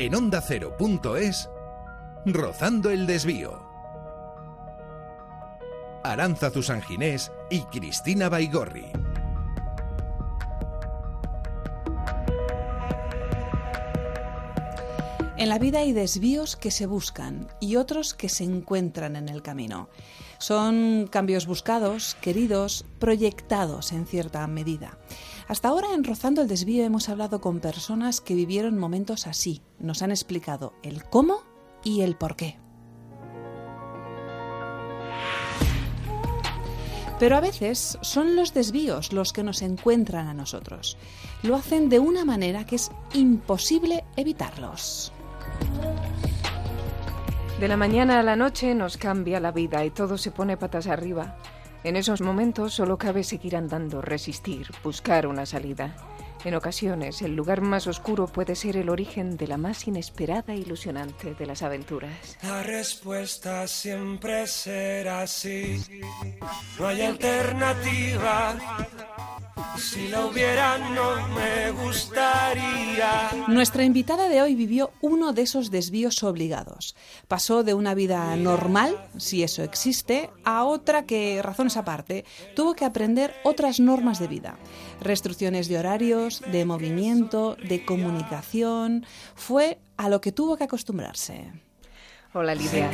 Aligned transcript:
En 0.00 0.14
onda 0.14 0.38
ondacero.es, 0.38 1.50
Rozando 2.24 2.88
el 2.88 3.06
Desvío. 3.06 3.60
Aranza 6.02 6.48
Zusanginés 6.50 7.30
y 7.50 7.60
Cristina 7.64 8.30
Baigorri. 8.30 8.86
En 15.36 15.50
la 15.50 15.58
vida 15.58 15.80
hay 15.80 15.92
desvíos 15.92 16.56
que 16.56 16.70
se 16.70 16.86
buscan 16.86 17.48
y 17.60 17.76
otros 17.76 18.14
que 18.14 18.30
se 18.30 18.44
encuentran 18.44 19.16
en 19.16 19.28
el 19.28 19.42
camino. 19.42 19.90
Son 20.38 21.08
cambios 21.10 21.46
buscados, 21.46 22.16
queridos, 22.22 22.86
proyectados 22.98 23.92
en 23.92 24.06
cierta 24.06 24.46
medida. 24.46 24.96
Hasta 25.46 25.68
ahora 25.68 25.88
en 25.92 26.04
Rozando 26.04 26.40
el 26.40 26.48
Desvío 26.48 26.84
hemos 26.84 27.10
hablado 27.10 27.42
con 27.42 27.60
personas 27.60 28.22
que 28.22 28.34
vivieron 28.34 28.78
momentos 28.78 29.26
así. 29.26 29.60
Nos 29.80 30.02
han 30.02 30.10
explicado 30.10 30.74
el 30.82 31.04
cómo 31.04 31.42
y 31.82 32.02
el 32.02 32.14
por 32.14 32.36
qué. 32.36 32.58
Pero 37.18 37.36
a 37.36 37.40
veces 37.40 37.98
son 38.00 38.34
los 38.34 38.54
desvíos 38.54 39.12
los 39.12 39.34
que 39.34 39.42
nos 39.42 39.60
encuentran 39.60 40.28
a 40.28 40.34
nosotros. 40.34 40.96
Lo 41.42 41.54
hacen 41.54 41.90
de 41.90 41.98
una 41.98 42.24
manera 42.24 42.64
que 42.64 42.76
es 42.76 42.90
imposible 43.12 44.04
evitarlos. 44.16 45.12
De 47.60 47.68
la 47.68 47.76
mañana 47.76 48.20
a 48.20 48.22
la 48.22 48.36
noche 48.36 48.74
nos 48.74 48.96
cambia 48.96 49.38
la 49.38 49.52
vida 49.52 49.84
y 49.84 49.90
todo 49.90 50.16
se 50.16 50.30
pone 50.30 50.56
patas 50.56 50.86
arriba. 50.86 51.36
En 51.84 51.96
esos 51.96 52.22
momentos 52.22 52.72
solo 52.72 52.96
cabe 52.96 53.22
seguir 53.22 53.54
andando, 53.54 54.00
resistir, 54.00 54.68
buscar 54.82 55.26
una 55.26 55.44
salida. 55.44 55.94
En 56.42 56.54
ocasiones, 56.54 57.20
el 57.20 57.36
lugar 57.36 57.60
más 57.60 57.86
oscuro 57.86 58.26
puede 58.26 58.54
ser 58.54 58.76
el 58.76 58.88
origen 58.88 59.36
de 59.36 59.46
la 59.46 59.58
más 59.58 59.86
inesperada 59.86 60.54
e 60.54 60.58
ilusionante 60.58 61.34
de 61.34 61.46
las 61.46 61.62
aventuras. 61.62 62.38
La 62.42 62.62
respuesta 62.62 63.66
siempre 63.68 64.46
será 64.46 65.26
sí. 65.26 65.82
No 66.78 66.86
hay 66.86 67.02
alternativa. 67.02 68.56
Si 69.76 70.08
la 70.08 70.26
hubiera, 70.26 70.78
no 70.78 71.28
me 71.28 71.70
gustaría. 71.82 73.30
Nuestra 73.48 73.84
invitada 73.84 74.28
de 74.28 74.42
hoy 74.42 74.54
vivió 74.54 74.90
uno 75.00 75.32
de 75.32 75.42
esos 75.42 75.70
desvíos 75.70 76.22
obligados. 76.22 76.96
Pasó 77.28 77.62
de 77.62 77.74
una 77.74 77.94
vida 77.94 78.34
normal, 78.36 78.96
si 79.16 79.42
eso 79.42 79.62
existe, 79.62 80.30
a 80.44 80.64
otra 80.64 81.06
que, 81.06 81.40
razones 81.42 81.76
aparte, 81.76 82.24
tuvo 82.54 82.74
que 82.74 82.84
aprender 82.84 83.34
otras 83.44 83.80
normas 83.80 84.18
de 84.18 84.28
vida. 84.28 84.58
Restricciones 85.00 85.68
de 85.68 85.78
horarios, 85.78 86.42
de 86.52 86.64
movimiento, 86.64 87.56
de 87.56 87.84
comunicación. 87.84 89.06
Fue 89.34 89.78
a 89.96 90.08
lo 90.08 90.20
que 90.20 90.32
tuvo 90.32 90.56
que 90.56 90.64
acostumbrarse. 90.64 91.52
Hola 92.32 92.54
Lidia. 92.54 92.90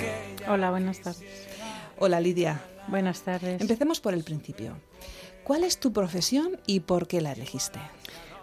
Hola, 0.49 0.71
buenas 0.71 1.01
tardes. 1.01 1.49
Hola 1.99 2.21
Lidia. 2.21 2.61
Buenas 2.89 3.23
tardes. 3.23 3.61
Empecemos 3.61 4.01
por 4.01 4.15
el 4.15 4.23
principio. 4.23 4.77
¿Cuál 5.45 5.65
es 5.65 5.79
tu 5.79 5.93
profesión 5.93 6.59
y 6.67 6.81
por 6.81 7.07
qué 7.07 7.21
la 7.21 7.33
elegiste? 7.33 7.79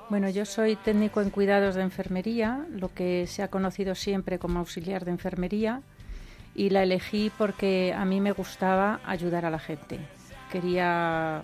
Bueno, 0.10 0.30
yo 0.30 0.46
soy 0.46 0.76
técnico 0.76 1.22
en 1.22 1.30
cuidados 1.30 1.76
de 1.76 1.82
enfermería, 1.82 2.66
lo 2.70 2.94
que 2.94 3.26
se 3.28 3.42
ha 3.42 3.48
conocido 3.48 3.96
siempre 3.96 4.38
como 4.38 4.60
auxiliar 4.60 5.06
de 5.06 5.12
enfermería, 5.12 5.82
y 6.56 6.70
la 6.70 6.84
elegí 6.84 7.32
porque 7.38 7.94
a 7.98 8.06
mí 8.06 8.22
me 8.22 8.32
gustaba 8.32 9.00
ayudar 9.06 9.46
a 9.46 9.50
la 9.50 9.60
gente. 9.60 10.00
Quería 10.52 11.42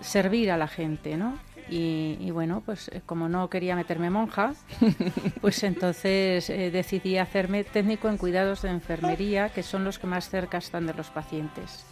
servir 0.00 0.50
a 0.50 0.56
la 0.56 0.68
gente, 0.68 1.16
¿no? 1.16 1.38
Y, 1.70 2.30
bueno, 2.30 2.62
pues 2.64 2.88
eh, 2.88 3.02
como 3.04 3.28
no 3.28 3.50
quería 3.50 3.76
meterme 3.76 4.08
monja, 4.08 4.54
pues 5.42 5.62
entonces 5.64 6.48
eh, 6.48 6.70
decidí 6.70 7.18
hacerme 7.18 7.62
técnico 7.64 8.08
en 8.08 8.16
cuidados 8.16 8.62
de 8.62 8.70
enfermería, 8.70 9.50
que 9.50 9.62
son 9.62 9.84
los 9.84 9.98
que 9.98 10.06
más 10.06 10.30
cerca 10.30 10.58
están 10.58 10.86
de 10.86 10.94
los 10.94 11.10
pacientes. 11.10 11.84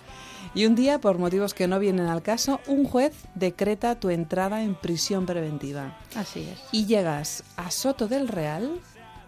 Y 0.54 0.64
un 0.64 0.74
día, 0.74 0.98
por 0.98 1.18
motivos 1.18 1.52
que 1.52 1.68
no 1.68 1.78
vienen 1.78 2.06
al 2.06 2.22
caso, 2.22 2.60
un 2.66 2.84
juez 2.84 3.12
decreta 3.34 4.00
tu 4.00 4.08
entrada 4.08 4.62
en 4.62 4.74
prisión 4.74 5.26
preventiva. 5.26 5.98
Así 6.14 6.48
es. 6.50 6.62
Y 6.72 6.86
llegas 6.86 7.44
a 7.56 7.70
Soto 7.70 8.08
del 8.08 8.28
Real 8.28 8.80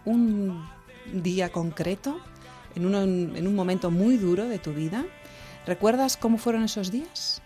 un 0.07 0.67
día 1.13 1.51
concreto, 1.51 2.19
en, 2.75 2.95
en 3.37 3.47
un 3.47 3.55
momento 3.55 3.91
muy 3.91 4.17
duro 4.17 4.49
de 4.49 4.59
tu 4.59 4.73
vida. 4.73 5.05
¿Recuerdas 5.67 6.17
cómo 6.17 6.39
fueron 6.39 6.63
esos 6.63 6.91
días? 6.91 7.43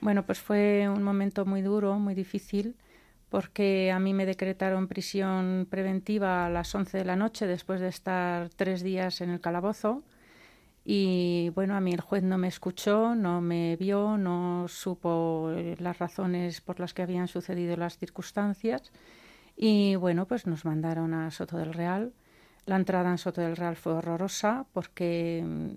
Bueno, 0.00 0.24
pues 0.24 0.40
fue 0.40 0.88
un 0.88 1.02
momento 1.02 1.44
muy 1.44 1.60
duro, 1.62 1.98
muy 1.98 2.14
difícil, 2.14 2.76
porque 3.28 3.92
a 3.92 3.98
mí 3.98 4.14
me 4.14 4.26
decretaron 4.26 4.88
prisión 4.88 5.66
preventiva 5.70 6.46
a 6.46 6.50
las 6.50 6.74
11 6.74 6.98
de 6.98 7.04
la 7.04 7.16
noche 7.16 7.46
después 7.46 7.80
de 7.80 7.88
estar 7.88 8.48
tres 8.50 8.82
días 8.82 9.20
en 9.20 9.30
el 9.30 9.40
calabozo. 9.40 10.02
Y 10.84 11.50
bueno, 11.54 11.76
a 11.76 11.80
mí 11.80 11.92
el 11.92 12.00
juez 12.00 12.22
no 12.22 12.38
me 12.38 12.48
escuchó, 12.48 13.14
no 13.14 13.40
me 13.42 13.76
vio, 13.76 14.16
no 14.16 14.66
supo 14.68 15.50
eh, 15.54 15.76
las 15.78 15.98
razones 15.98 16.60
por 16.62 16.80
las 16.80 16.94
que 16.94 17.02
habían 17.02 17.28
sucedido 17.28 17.76
las 17.76 17.98
circunstancias. 17.98 18.90
Y 19.56 19.96
bueno, 19.96 20.26
pues 20.26 20.46
nos 20.46 20.64
mandaron 20.64 21.12
a 21.12 21.30
Soto 21.30 21.58
del 21.58 21.74
Real. 21.74 22.14
La 22.64 22.76
entrada 22.76 23.10
en 23.10 23.18
Soto 23.18 23.42
del 23.42 23.56
Real 23.56 23.76
fue 23.76 23.92
horrorosa 23.92 24.66
porque, 24.72 25.42
mm, 25.44 25.68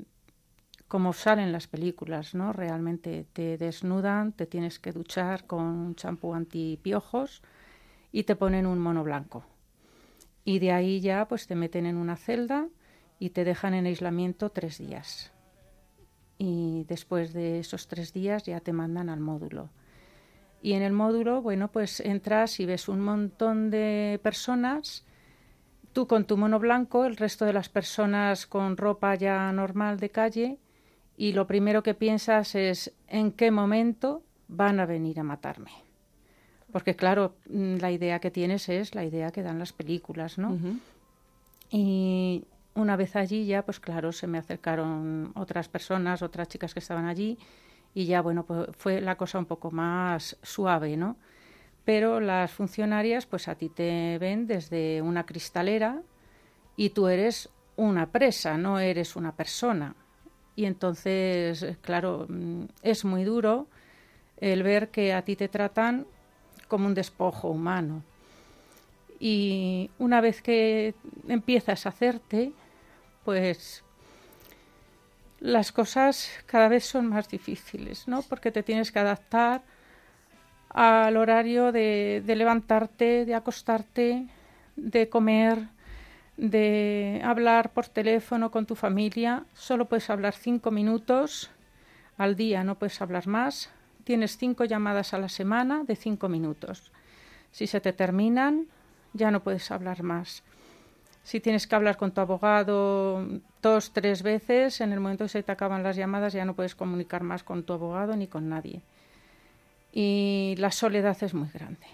como 0.94 1.12
salen 1.12 1.52
las 1.52 1.66
películas, 1.66 2.36
¿no? 2.36 2.54
Realmente 2.54 3.26
te 3.34 3.58
desnudan, 3.58 4.32
te 4.32 4.46
tienes 4.46 4.78
que 4.78 4.92
duchar 4.92 5.48
con 5.48 5.64
un 5.64 5.96
champú 5.96 6.36
antipiojos 6.36 7.42
y 8.12 8.26
te 8.26 8.36
ponen 8.36 8.68
un 8.68 8.78
mono 8.78 9.04
blanco. 9.04 9.44
Y 10.46 10.60
de 10.60 10.72
ahí 10.72 11.02
ya 11.02 11.28
pues 11.28 11.48
te 11.48 11.56
meten 11.56 11.88
en 11.88 11.98
una 11.98 12.16
celda 12.16 12.68
y 13.18 13.32
te 13.32 13.44
dejan 13.44 13.74
en 13.74 13.88
aislamiento 13.88 14.52
tres 14.52 14.78
días. 14.78 15.32
Y 16.38 16.86
después 16.88 17.34
de 17.34 17.58
esos 17.58 17.88
tres 17.88 18.14
días 18.14 18.44
ya 18.44 18.60
te 18.60 18.72
mandan 18.72 19.10
al 19.10 19.20
módulo. 19.20 19.72
Y 20.62 20.74
en 20.74 20.84
el 20.84 20.94
módulo, 20.94 21.42
bueno, 21.42 21.72
pues 21.72 22.02
entras 22.02 22.60
y 22.60 22.68
ves 22.68 22.88
un 22.88 23.00
montón 23.00 23.72
de 23.72 24.20
personas, 24.22 25.06
tú 25.92 26.06
con 26.06 26.26
tu 26.26 26.38
mono 26.38 26.60
blanco, 26.60 27.06
el 27.06 27.18
resto 27.18 27.46
de 27.46 27.54
las 27.54 27.68
personas 27.68 28.46
con 28.46 28.78
ropa 28.78 29.16
ya 29.16 29.52
normal 29.54 30.00
de 30.00 30.12
calle, 30.12 30.60
y 31.18 31.34
lo 31.34 31.48
primero 31.48 31.84
que 31.84 31.94
piensas 31.94 32.56
es 32.56 32.94
en 33.08 33.32
qué 33.32 33.52
momento 33.52 34.24
van 34.48 34.80
a 34.80 34.86
venir 34.86 35.20
a 35.20 35.24
matarme. 35.24 35.72
Porque 36.72 36.96
claro, 36.96 37.36
mm, 37.50 37.76
la 37.78 37.92
idea 37.92 38.20
que 38.20 38.32
tienes 38.32 38.68
es 38.70 38.96
la 38.96 39.06
idea 39.06 39.32
que 39.32 39.44
dan 39.44 39.60
las 39.60 39.74
películas, 39.74 40.38
¿no? 40.38 40.58
Y 41.70 42.46
una 42.74 42.96
vez 42.96 43.16
allí 43.16 43.46
ya, 43.46 43.64
pues 43.64 43.80
claro, 43.80 44.12
se 44.12 44.28
me 44.28 44.38
acercaron 44.38 45.32
otras 45.36 45.70
personas, 45.70 46.22
otras 46.22 46.48
chicas 46.48 46.74
que 46.74 46.80
estaban 46.80 47.06
allí 47.06 47.38
y 47.94 48.06
ya, 48.06 48.22
bueno, 48.22 48.46
pues 48.46 48.70
fue 48.78 49.02
la 49.02 49.16
cosa 49.16 49.38
un 49.38 49.46
poco 49.46 49.70
más 49.72 50.38
suave, 50.42 50.98
¿no? 50.98 51.18
Pero 51.86 52.20
las 52.20 52.52
funcionarias, 52.52 53.26
pues 53.26 53.48
a 53.48 53.56
ti 53.56 53.70
te 53.70 54.18
ven 54.18 54.48
desde 54.48 55.02
una 55.02 55.26
cristalera 55.26 56.02
y 56.76 56.90
tú 56.90 57.08
eres 57.08 57.50
una 57.76 58.12
presa, 58.12 58.58
no 58.58 58.80
eres 58.80 59.16
una 59.16 59.36
persona. 59.36 59.96
Y 60.56 60.66
entonces, 60.66 61.66
claro, 61.82 62.26
mm, 62.30 62.66
es 62.82 63.06
muy 63.06 63.24
duro 63.24 63.68
el 64.38 64.64
ver 64.64 64.90
que 64.90 65.14
a 65.14 65.24
ti 65.24 65.36
te 65.36 65.48
tratan 65.48 66.06
como 66.68 66.88
un 66.88 66.94
despojo 66.94 67.50
humano. 67.50 68.04
Y 69.20 69.90
una 70.00 70.22
vez 70.22 70.42
que 70.42 70.96
empiezas 71.28 71.86
a 71.86 71.90
hacerte, 71.90 72.52
pues 73.24 73.84
las 75.40 75.72
cosas 75.72 76.30
cada 76.46 76.68
vez 76.68 76.86
son 76.86 77.08
más 77.08 77.30
difíciles, 77.30 78.08
¿no? 78.08 78.22
Porque 78.22 78.52
te 78.52 78.64
tienes 78.64 78.92
que 78.92 79.00
adaptar 79.00 79.62
al 80.70 81.18
horario 81.18 81.72
de, 81.72 82.24
levantarte, 82.26 83.26
de 83.26 83.36
acostarte, 83.36 84.28
de 84.76 85.10
comer, 85.10 85.68
de 86.38 87.22
hablar 87.24 87.72
por 87.74 87.88
teléfono 87.88 88.52
con 88.52 88.66
tu 88.66 88.76
familia. 88.76 89.46
Solo 89.54 89.86
puedes 89.86 90.10
hablar 90.10 90.34
cinco 90.34 90.72
minutos 90.72 91.52
al 92.18 92.36
día, 92.36 92.64
no 92.64 92.76
puedes 92.80 93.02
hablar 93.02 93.28
más. 93.28 93.72
Tienes 94.04 94.38
cinco 94.38 94.66
llamadas 94.66 95.14
a 95.14 95.18
la 95.18 95.30
semana 95.30 95.84
de 95.84 95.96
cinco 95.96 96.30
minutos. 96.30 96.92
Si 97.52 97.68
se 97.68 97.80
te 97.80 97.94
terminan, 97.94 98.68
ya 99.14 99.32
no 99.32 99.44
puedes 99.44 99.72
hablar 99.72 100.04
más 100.04 100.44
si 101.24 101.40
tienes 101.40 101.68
que 101.68 101.76
hablar 101.76 101.98
con 101.98 102.12
tu 102.12 102.22
abogado 102.22 103.26
dos, 103.62 103.94
tres 103.94 104.24
veces, 104.24 104.82
en 104.82 104.92
el 104.92 105.00
momento 105.00 105.24
que 105.26 105.30
se 105.30 105.44
te 105.44 105.54
acaban 105.54 105.82
las 105.82 105.96
llamadas 105.96 106.34
ya 106.34 106.46
no 106.46 106.54
puedes 106.54 106.76
comunicar 106.76 107.24
más 107.24 107.44
con 107.44 107.64
tu 107.64 107.74
abogado 107.74 108.16
ni 108.16 108.28
con 108.28 108.50
nadie. 108.50 108.82
Y 109.94 110.56
la 110.58 110.72
soledad 110.72 111.18
es 111.24 111.34
muy 111.34 111.50
grande, 111.50 111.88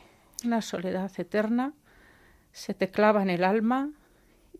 una 0.43 0.61
soledad 0.61 1.11
eterna, 1.17 1.73
se 2.51 2.73
te 2.73 2.89
clava 2.89 3.21
en 3.21 3.29
el 3.29 3.43
alma 3.43 3.91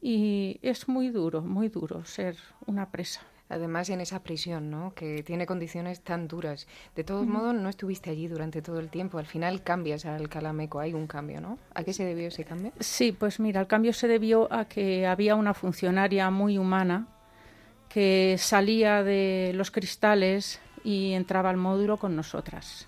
y 0.02 0.60
es 0.62 0.88
muy 0.88 1.10
duro, 1.10 1.42
muy 1.42 1.70
duro 1.70 2.06
ser 2.06 2.36
una 2.66 2.90
presa. 2.90 3.22
Además, 3.52 3.90
en 3.90 4.00
esa 4.00 4.22
prisión, 4.22 4.70
¿no? 4.70 4.94
Que 4.94 5.24
tiene 5.24 5.48
condiciones 5.48 6.02
tan 6.02 6.28
duras. 6.28 6.68
De 6.96 7.04
todos 7.04 7.26
modos, 7.26 7.56
no 7.56 7.68
estuviste 7.68 8.12
allí 8.12 8.28
durante 8.28 8.62
todo 8.62 8.80
el 8.80 8.90
tiempo. 8.90 9.18
Al 9.18 9.26
final 9.26 9.64
cambias 9.64 10.06
al 10.06 10.30
Calameco, 10.30 10.80
hay 10.80 10.94
un 10.94 11.08
cambio, 11.08 11.42
¿no? 11.42 11.58
¿A 11.74 11.84
qué 11.84 11.92
se 11.92 12.06
debió 12.06 12.28
ese 12.28 12.46
cambio? 12.46 12.72
Sí, 12.80 13.12
pues 13.12 13.40
mira, 13.40 13.60
el 13.60 13.68
cambio 13.68 13.92
se 13.92 14.08
debió 14.08 14.54
a 14.54 14.66
que 14.66 15.08
había 15.08 15.34
una 15.34 15.56
funcionaria 15.56 16.30
muy 16.30 16.60
humana 16.60 17.08
que 17.90 18.36
salía 18.38 19.04
de 19.04 19.52
los 19.56 19.72
cristales 19.72 20.62
y 20.84 21.14
entraba 21.14 21.50
al 21.50 21.58
módulo 21.58 21.98
con 21.98 22.16
nosotras. 22.16 22.88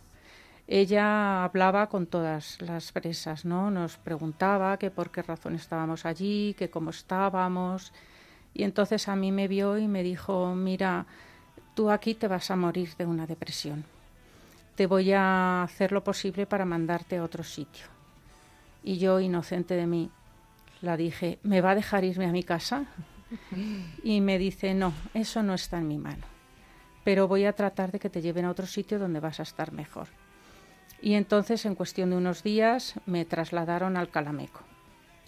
Ella 0.73 1.43
hablaba 1.43 1.89
con 1.89 2.07
todas 2.07 2.61
las 2.61 2.93
presas, 2.93 3.43
¿no? 3.43 3.69
Nos 3.69 3.97
preguntaba 3.97 4.77
que 4.77 4.89
por 4.89 5.11
qué 5.11 5.21
razón 5.21 5.53
estábamos 5.55 6.05
allí, 6.05 6.55
que 6.57 6.69
cómo 6.69 6.91
estábamos 6.91 7.91
y 8.53 8.63
entonces 8.63 9.09
a 9.09 9.17
mí 9.17 9.33
me 9.33 9.49
vio 9.49 9.77
y 9.77 9.89
me 9.89 10.01
dijo, 10.01 10.55
mira, 10.55 11.07
tú 11.75 11.91
aquí 11.91 12.15
te 12.15 12.29
vas 12.29 12.51
a 12.51 12.55
morir 12.55 12.95
de 12.97 13.05
una 13.05 13.27
depresión. 13.27 13.83
Te 14.75 14.87
voy 14.87 15.11
a 15.11 15.61
hacer 15.63 15.91
lo 15.91 16.05
posible 16.05 16.45
para 16.45 16.63
mandarte 16.63 17.17
a 17.17 17.23
otro 17.25 17.43
sitio. 17.43 17.87
Y 18.81 18.97
yo, 18.97 19.19
inocente 19.19 19.73
de 19.73 19.87
mí, 19.87 20.09
la 20.79 20.95
dije, 20.95 21.37
¿me 21.43 21.59
va 21.59 21.71
a 21.71 21.75
dejar 21.75 22.05
irme 22.05 22.27
a 22.27 22.31
mi 22.31 22.43
casa? 22.43 22.85
Y 24.05 24.21
me 24.21 24.37
dice, 24.37 24.73
no, 24.73 24.93
eso 25.13 25.43
no 25.43 25.53
está 25.53 25.79
en 25.79 25.89
mi 25.89 25.97
mano. 25.97 26.23
Pero 27.03 27.27
voy 27.27 27.43
a 27.43 27.51
tratar 27.51 27.91
de 27.91 27.99
que 27.99 28.09
te 28.09 28.21
lleven 28.21 28.45
a 28.45 28.51
otro 28.51 28.65
sitio 28.65 28.99
donde 28.99 29.19
vas 29.19 29.41
a 29.41 29.43
estar 29.43 29.73
mejor. 29.73 30.07
Y 31.01 31.13
entonces, 31.13 31.65
en 31.65 31.75
cuestión 31.75 32.11
de 32.11 32.17
unos 32.17 32.43
días, 32.43 32.95
me 33.05 33.25
trasladaron 33.25 33.97
al 33.97 34.09
Calameco. 34.09 34.61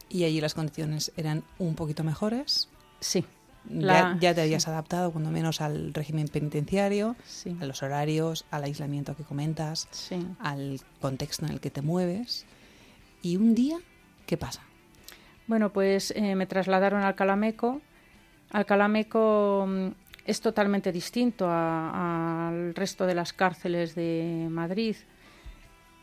¿Y 0.09 0.25
allí 0.25 0.41
las 0.41 0.53
condiciones 0.53 1.11
eran 1.17 1.43
un 1.57 1.75
poquito 1.75 2.03
mejores? 2.03 2.69
Sí. 2.99 3.25
Ya, 3.69 4.17
te 4.19 4.41
habías 4.41 4.67
adaptado, 4.67 5.11
cuando 5.11 5.31
menos, 5.31 5.61
al 5.61 5.93
régimen 5.93 6.27
penitenciario, 6.27 7.15
a 7.59 7.65
los 7.65 7.81
horarios, 7.81 8.45
al 8.51 8.65
aislamiento 8.65 9.15
que 9.15 9.23
comentas, 9.23 9.87
al 10.39 10.81
contexto 10.99 11.45
en 11.45 11.53
el 11.53 11.59
que 11.59 11.69
te 11.69 11.81
mueves. 11.81 12.45
¿Y 13.21 13.37
un 13.37 13.55
día 13.55 13.77
qué 14.25 14.37
pasa? 14.37 14.61
Bueno, 15.47 15.71
pues 15.71 16.11
eh, 16.11 16.35
me 16.35 16.45
trasladaron 16.45 17.03
al 17.03 17.15
Calameco. 17.15 17.81
Al 18.51 18.65
Calameco 18.65 19.65
mm, 19.67 19.87
es 20.25 20.41
totalmente 20.41 20.91
distinto 20.91 21.47
al 21.49 22.75
resto 22.75 23.05
de 23.05 23.15
las 23.15 23.33
cárceles 23.33 23.95
de 23.95 24.47
Madrid 24.49 24.95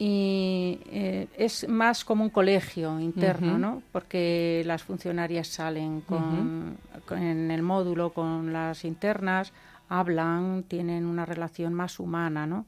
y 0.02 0.80
eh, 0.86 1.28
es 1.36 1.68
más 1.68 2.06
como 2.06 2.24
un 2.24 2.30
colegio 2.30 2.98
interno, 3.00 3.58
¿no? 3.58 3.82
Porque 3.92 4.62
las 4.64 4.82
funcionarias 4.82 5.48
salen 5.48 6.00
con, 6.00 6.78
en 7.10 7.50
el 7.50 7.62
módulo 7.62 8.14
con 8.14 8.50
las 8.50 8.86
internas, 8.86 9.52
hablan, 9.90 10.64
tienen 10.66 11.04
una 11.04 11.26
relación 11.26 11.74
más 11.74 12.00
humana, 12.00 12.46
¿no? 12.46 12.64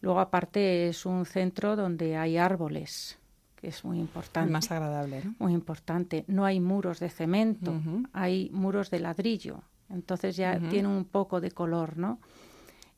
Luego 0.00 0.18
aparte 0.18 0.88
es 0.88 1.06
un 1.06 1.26
centro 1.26 1.76
donde 1.76 2.16
hay 2.16 2.38
árboles, 2.38 3.20
que 3.54 3.68
es 3.68 3.84
muy 3.84 4.00
importante. 4.00 4.50
Más 4.50 4.68
agradable, 4.72 5.22
¿no? 5.24 5.34
Muy 5.38 5.52
importante. 5.52 6.24
No 6.26 6.44
hay 6.44 6.58
muros 6.58 6.98
de 6.98 7.08
cemento, 7.08 7.72
hay 8.12 8.50
muros 8.52 8.90
de 8.90 8.98
ladrillo. 8.98 9.62
Entonces 9.90 10.34
ya 10.34 10.58
tiene 10.58 10.88
un 10.88 11.04
poco 11.04 11.40
de 11.40 11.52
color, 11.52 11.96
¿no? 11.98 12.18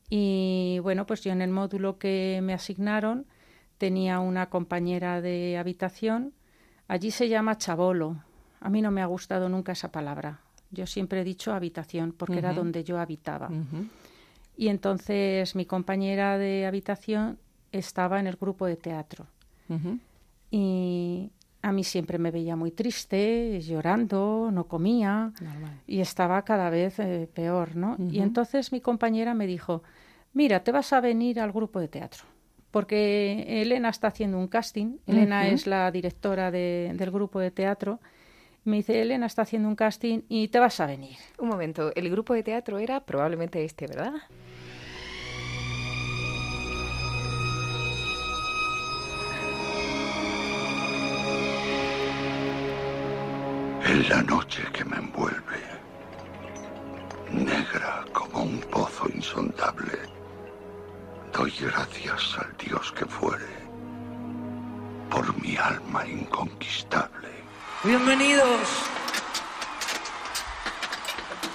Y 0.08 0.78
bueno, 0.82 1.04
pues 1.04 1.22
yo 1.22 1.32
en 1.32 1.42
el 1.42 1.50
módulo 1.50 1.98
que 1.98 2.40
me 2.42 2.54
asignaron 2.54 3.26
tenía 3.78 4.20
una 4.20 4.48
compañera 4.48 5.20
de 5.20 5.58
habitación, 5.58 6.32
allí 6.88 7.10
se 7.10 7.28
llama 7.28 7.58
chabolo. 7.58 8.22
A 8.60 8.70
mí 8.70 8.82
no 8.82 8.90
me 8.90 9.02
ha 9.02 9.06
gustado 9.06 9.48
nunca 9.48 9.72
esa 9.72 9.92
palabra. 9.92 10.40
Yo 10.70 10.86
siempre 10.86 11.20
he 11.20 11.24
dicho 11.24 11.52
habitación 11.52 12.12
porque 12.12 12.38
era 12.38 12.52
donde 12.52 12.84
yo 12.84 12.98
habitaba. 12.98 13.50
Y 14.56 14.68
entonces 14.68 15.54
mi 15.54 15.66
compañera 15.66 16.38
de 16.38 16.66
habitación 16.66 17.38
estaba 17.72 18.18
en 18.18 18.26
el 18.26 18.36
grupo 18.36 18.66
de 18.66 18.76
teatro. 18.76 19.26
Y 20.50 21.30
a 21.62 21.72
mí 21.72 21.84
siempre 21.84 22.18
me 22.18 22.30
veía 22.30 22.56
muy 22.56 22.70
triste, 22.70 23.60
llorando, 23.60 24.50
no 24.52 24.64
comía 24.64 25.32
y 25.86 26.00
estaba 26.00 26.42
cada 26.42 26.70
vez 26.70 26.98
eh, 26.98 27.28
peor, 27.32 27.76
¿no? 27.76 27.96
Y 27.98 28.20
entonces 28.20 28.72
mi 28.72 28.80
compañera 28.80 29.34
me 29.34 29.46
dijo, 29.46 29.82
mira, 30.32 30.64
te 30.64 30.72
vas 30.72 30.92
a 30.92 31.00
venir 31.00 31.40
al 31.40 31.52
grupo 31.52 31.80
de 31.80 31.88
teatro 31.88 32.24
porque 32.70 33.62
Elena 33.62 33.88
está 33.88 34.08
haciendo 34.08 34.38
un 34.38 34.48
casting. 34.48 34.98
Elena 35.06 35.48
es 35.48 35.66
la 35.66 35.90
directora 35.90 36.50
del 36.50 37.10
grupo 37.10 37.40
de 37.40 37.50
teatro. 37.50 38.00
Me 38.64 38.76
dice, 38.76 39.00
Elena 39.00 39.26
está 39.26 39.42
haciendo 39.42 39.68
un 39.68 39.76
casting 39.76 40.22
y 40.28 40.48
te 40.48 40.58
vas 40.58 40.80
a 40.80 40.86
venir. 40.86 41.16
Un 41.38 41.48
momento, 41.48 41.92
el 41.94 42.10
grupo 42.10 42.34
de 42.34 42.42
teatro 42.42 42.78
era 42.78 43.00
probablemente 43.00 43.64
este, 43.64 43.86
¿verdad? 43.86 44.14
En 53.88 54.08
la 54.08 54.22
noche 54.24 54.62
que 54.72 54.84
me 54.84 54.96
envuelve, 54.96 55.60
negra 57.30 58.04
como 58.12 58.42
un 58.42 58.60
pozo 58.62 59.08
insondable 59.14 60.15
Doy 61.36 61.52
gracias 61.60 62.38
al 62.38 62.56
Dios 62.56 62.92
que 62.92 63.04
fuere 63.04 63.44
por 65.10 65.38
mi 65.42 65.54
alma 65.58 66.06
inconquistable. 66.06 67.28
Bienvenidos 67.84 68.66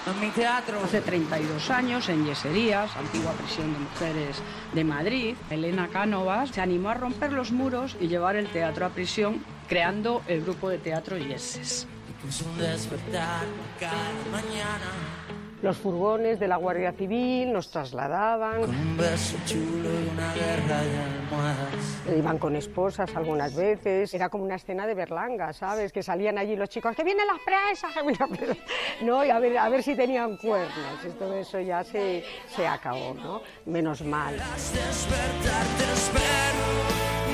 a 0.06 0.12
mi 0.20 0.30
teatro. 0.30 0.80
Hace 0.84 1.00
32 1.00 1.68
años 1.70 2.08
en 2.08 2.24
Yeserías, 2.24 2.96
antigua 2.96 3.32
prisión 3.32 3.72
de 3.72 3.78
mujeres 3.80 4.36
de 4.72 4.84
Madrid, 4.84 5.34
Elena 5.50 5.88
Cánovas 5.88 6.50
se 6.50 6.60
animó 6.60 6.90
a 6.90 6.94
romper 6.94 7.32
los 7.32 7.50
muros 7.50 7.96
y 7.98 8.06
llevar 8.06 8.36
el 8.36 8.46
teatro 8.52 8.86
a 8.86 8.90
prisión 8.90 9.44
creando 9.68 10.22
el 10.28 10.42
grupo 10.42 10.68
de 10.68 10.78
teatro 10.78 11.18
Yeses. 11.18 11.88
un 12.22 12.58
despertar 12.58 13.42
cada 13.80 14.12
mañana 14.30 15.21
los 15.62 15.76
furgones 15.76 16.40
de 16.40 16.48
la 16.48 16.56
Guardia 16.56 16.92
Civil 16.92 17.52
nos 17.52 17.70
trasladaban. 17.70 18.60
Con 18.60 18.70
un 18.70 18.96
beso 18.96 19.36
chulo 19.46 19.88
y 19.88 20.08
una 20.12 20.34
guerra 20.34 20.80
de. 20.82 22.18
Iban 22.18 22.38
con 22.38 22.56
esposas 22.56 23.14
algunas 23.14 23.54
veces. 23.54 24.12
Era 24.12 24.28
como 24.28 24.44
una 24.44 24.56
escena 24.56 24.86
de 24.86 24.94
Berlanga, 24.94 25.52
¿sabes? 25.52 25.92
Que 25.92 26.02
salían 26.02 26.36
allí 26.36 26.56
los 26.56 26.68
chicos, 26.68 26.94
que 26.96 27.04
vienen 27.04 27.26
las 27.26 27.38
presas, 27.40 27.92
No, 29.02 29.24
y 29.24 29.30
a 29.30 29.38
ver, 29.38 29.56
a 29.56 29.68
ver 29.68 29.82
si 29.82 29.94
tenían 29.94 30.36
cuernos. 30.36 31.04
Y 31.06 31.10
todo 31.10 31.34
eso 31.36 31.60
ya 31.60 31.84
se, 31.84 32.24
se 32.54 32.66
acabó, 32.66 33.14
¿no? 33.14 33.42
Menos 33.66 34.02
mal. 34.02 34.34
Despertar, 34.34 35.66
te 35.78 35.84
espero. 35.92 36.64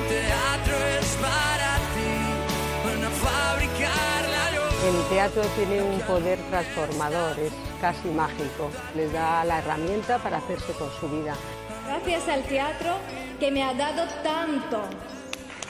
teatro 0.07 0.77
es 0.99 1.17
para 1.17 1.58
el 4.85 5.09
teatro 5.09 5.41
tiene 5.57 5.81
un 5.81 5.99
poder 6.01 6.39
transformador, 6.49 7.37
es 7.39 7.51
casi 7.81 8.07
mágico. 8.09 8.71
Les 8.95 9.11
da 9.11 9.43
la 9.43 9.59
herramienta 9.59 10.19
para 10.19 10.37
hacerse 10.37 10.71
con 10.73 10.89
su 10.99 11.09
vida. 11.09 11.35
Gracias 11.85 12.29
al 12.29 12.43
teatro 12.43 12.95
que 13.39 13.51
me 13.51 13.63
ha 13.63 13.73
dado 13.73 14.05
tanto. 14.23 14.83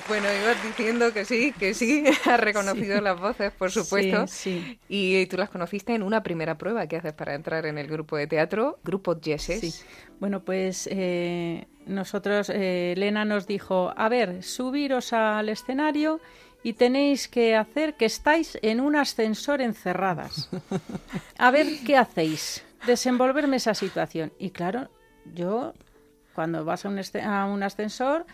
Bueno, 0.08 0.28
ibas 0.42 0.64
diciendo 0.64 1.12
que 1.12 1.26
sí, 1.26 1.54
que 1.58 1.74
sí, 1.74 2.04
has 2.26 2.40
reconocido 2.40 3.02
las 3.02 3.20
voces, 3.20 3.52
por 3.52 3.72
supuesto. 3.72 4.28
Sí, 4.28 4.80
Y 4.88 5.26
tú 5.26 5.38
las 5.38 5.50
conociste 5.50 5.94
en 5.94 6.04
una 6.04 6.22
primera 6.22 6.58
prueba 6.58 6.88
que 6.88 6.98
haces 6.98 7.14
para 7.14 7.34
entrar 7.36 7.66
en 7.66 7.78
el 7.78 7.88
grupo 7.88 8.16
de 8.16 8.28
teatro, 8.28 8.80
Grupo 8.84 9.20
Yeses. 9.20 9.60
Sí. 9.60 9.86
Bueno, 10.20 10.44
pues 10.44 10.88
eh, 10.92 11.68
nosotros, 11.86 12.50
eh, 12.50 12.94
Elena 12.96 13.26
nos 13.26 13.48
dijo, 13.48 13.94
a 13.96 14.10
ver, 14.10 14.44
subiros 14.44 15.14
al 15.14 15.50
escenario 15.50 16.20
y 16.64 16.74
tenéis 16.74 17.28
que 17.28 17.56
hacer 17.56 17.96
que 17.96 18.06
estáis 18.06 18.58
en 18.62 18.82
un 18.82 18.96
ascensor 18.96 19.62
encerradas. 19.62 20.50
A 21.38 21.52
ver 21.52 21.68
qué 21.86 21.98
hacéis, 21.98 22.64
desenvolverme 22.86 23.58
esa 23.58 23.74
situación. 23.74 24.34
Y 24.40 24.52
claro, 24.52 24.90
yo, 25.34 25.74
cuando 26.36 26.66
vas 26.66 26.86
a 26.86 26.90
un, 26.90 27.00
a 27.24 27.46
un 27.46 27.64
ascensor, 27.64 28.26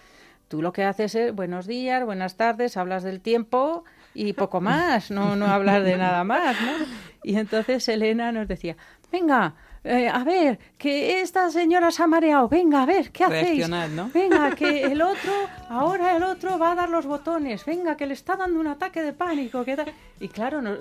tú 0.47 0.61
lo 0.61 0.73
que 0.73 0.83
haces 0.83 1.15
es 1.15 1.35
buenos 1.35 1.67
días, 1.67 2.03
buenas 2.05 2.35
tardes, 2.35 2.77
hablas 2.77 3.03
del 3.03 3.21
tiempo 3.21 3.83
y 4.13 4.33
poco 4.33 4.61
más, 4.61 5.11
no, 5.11 5.35
no 5.35 5.47
hablas 5.47 5.83
de 5.83 5.97
nada 5.97 6.23
más, 6.23 6.55
¿no? 6.61 6.85
Y 7.23 7.37
entonces 7.37 7.87
Elena 7.89 8.31
nos 8.31 8.47
decía, 8.47 8.77
venga, 9.11 9.55
eh, 9.85 10.09
a 10.09 10.23
ver, 10.23 10.57
que 10.77 11.21
esta 11.21 11.49
señora 11.51 11.91
se 11.91 12.01
ha 12.01 12.07
mareado, 12.07 12.49
venga, 12.49 12.81
a 12.81 12.85
ver, 12.87 13.11
¿qué 13.11 13.23
hacéis? 13.23 13.69
¿no? 13.69 14.09
Venga, 14.11 14.55
que 14.55 14.83
el 14.83 15.01
otro, 15.01 15.31
ahora 15.69 16.17
el 16.17 16.23
otro 16.23 16.57
va 16.57 16.71
a 16.71 16.75
dar 16.75 16.89
los 16.89 17.05
botones, 17.05 17.63
venga, 17.65 17.95
que 17.95 18.07
le 18.07 18.15
está 18.15 18.35
dando 18.35 18.59
un 18.59 18.67
ataque 18.67 19.03
de 19.03 19.13
pánico. 19.13 19.63
Que 19.63 19.77
Y 20.19 20.27
claro, 20.29 20.61
no, 20.61 20.75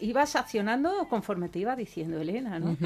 ibas 0.00 0.36
accionando 0.36 1.08
conforme 1.08 1.48
te 1.48 1.60
iba 1.60 1.74
diciendo 1.74 2.20
Elena, 2.20 2.58
¿no? 2.58 2.76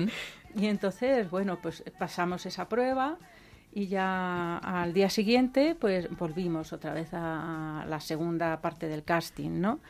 Y 0.54 0.66
entonces, 0.66 1.28
bueno, 1.30 1.58
pues 1.60 1.82
pasamos 1.98 2.46
esa 2.46 2.68
prueba 2.68 3.18
y 3.72 3.86
ya 3.86 4.58
al 4.58 4.92
día 4.92 5.10
siguiente, 5.10 5.76
pues 5.78 6.08
volvimos 6.16 6.72
otra 6.72 6.94
vez 6.94 7.08
a 7.12 7.84
la 7.88 8.00
segunda 8.00 8.60
parte 8.60 8.86
del 8.86 9.04
casting, 9.04 9.60
¿no? 9.60 9.80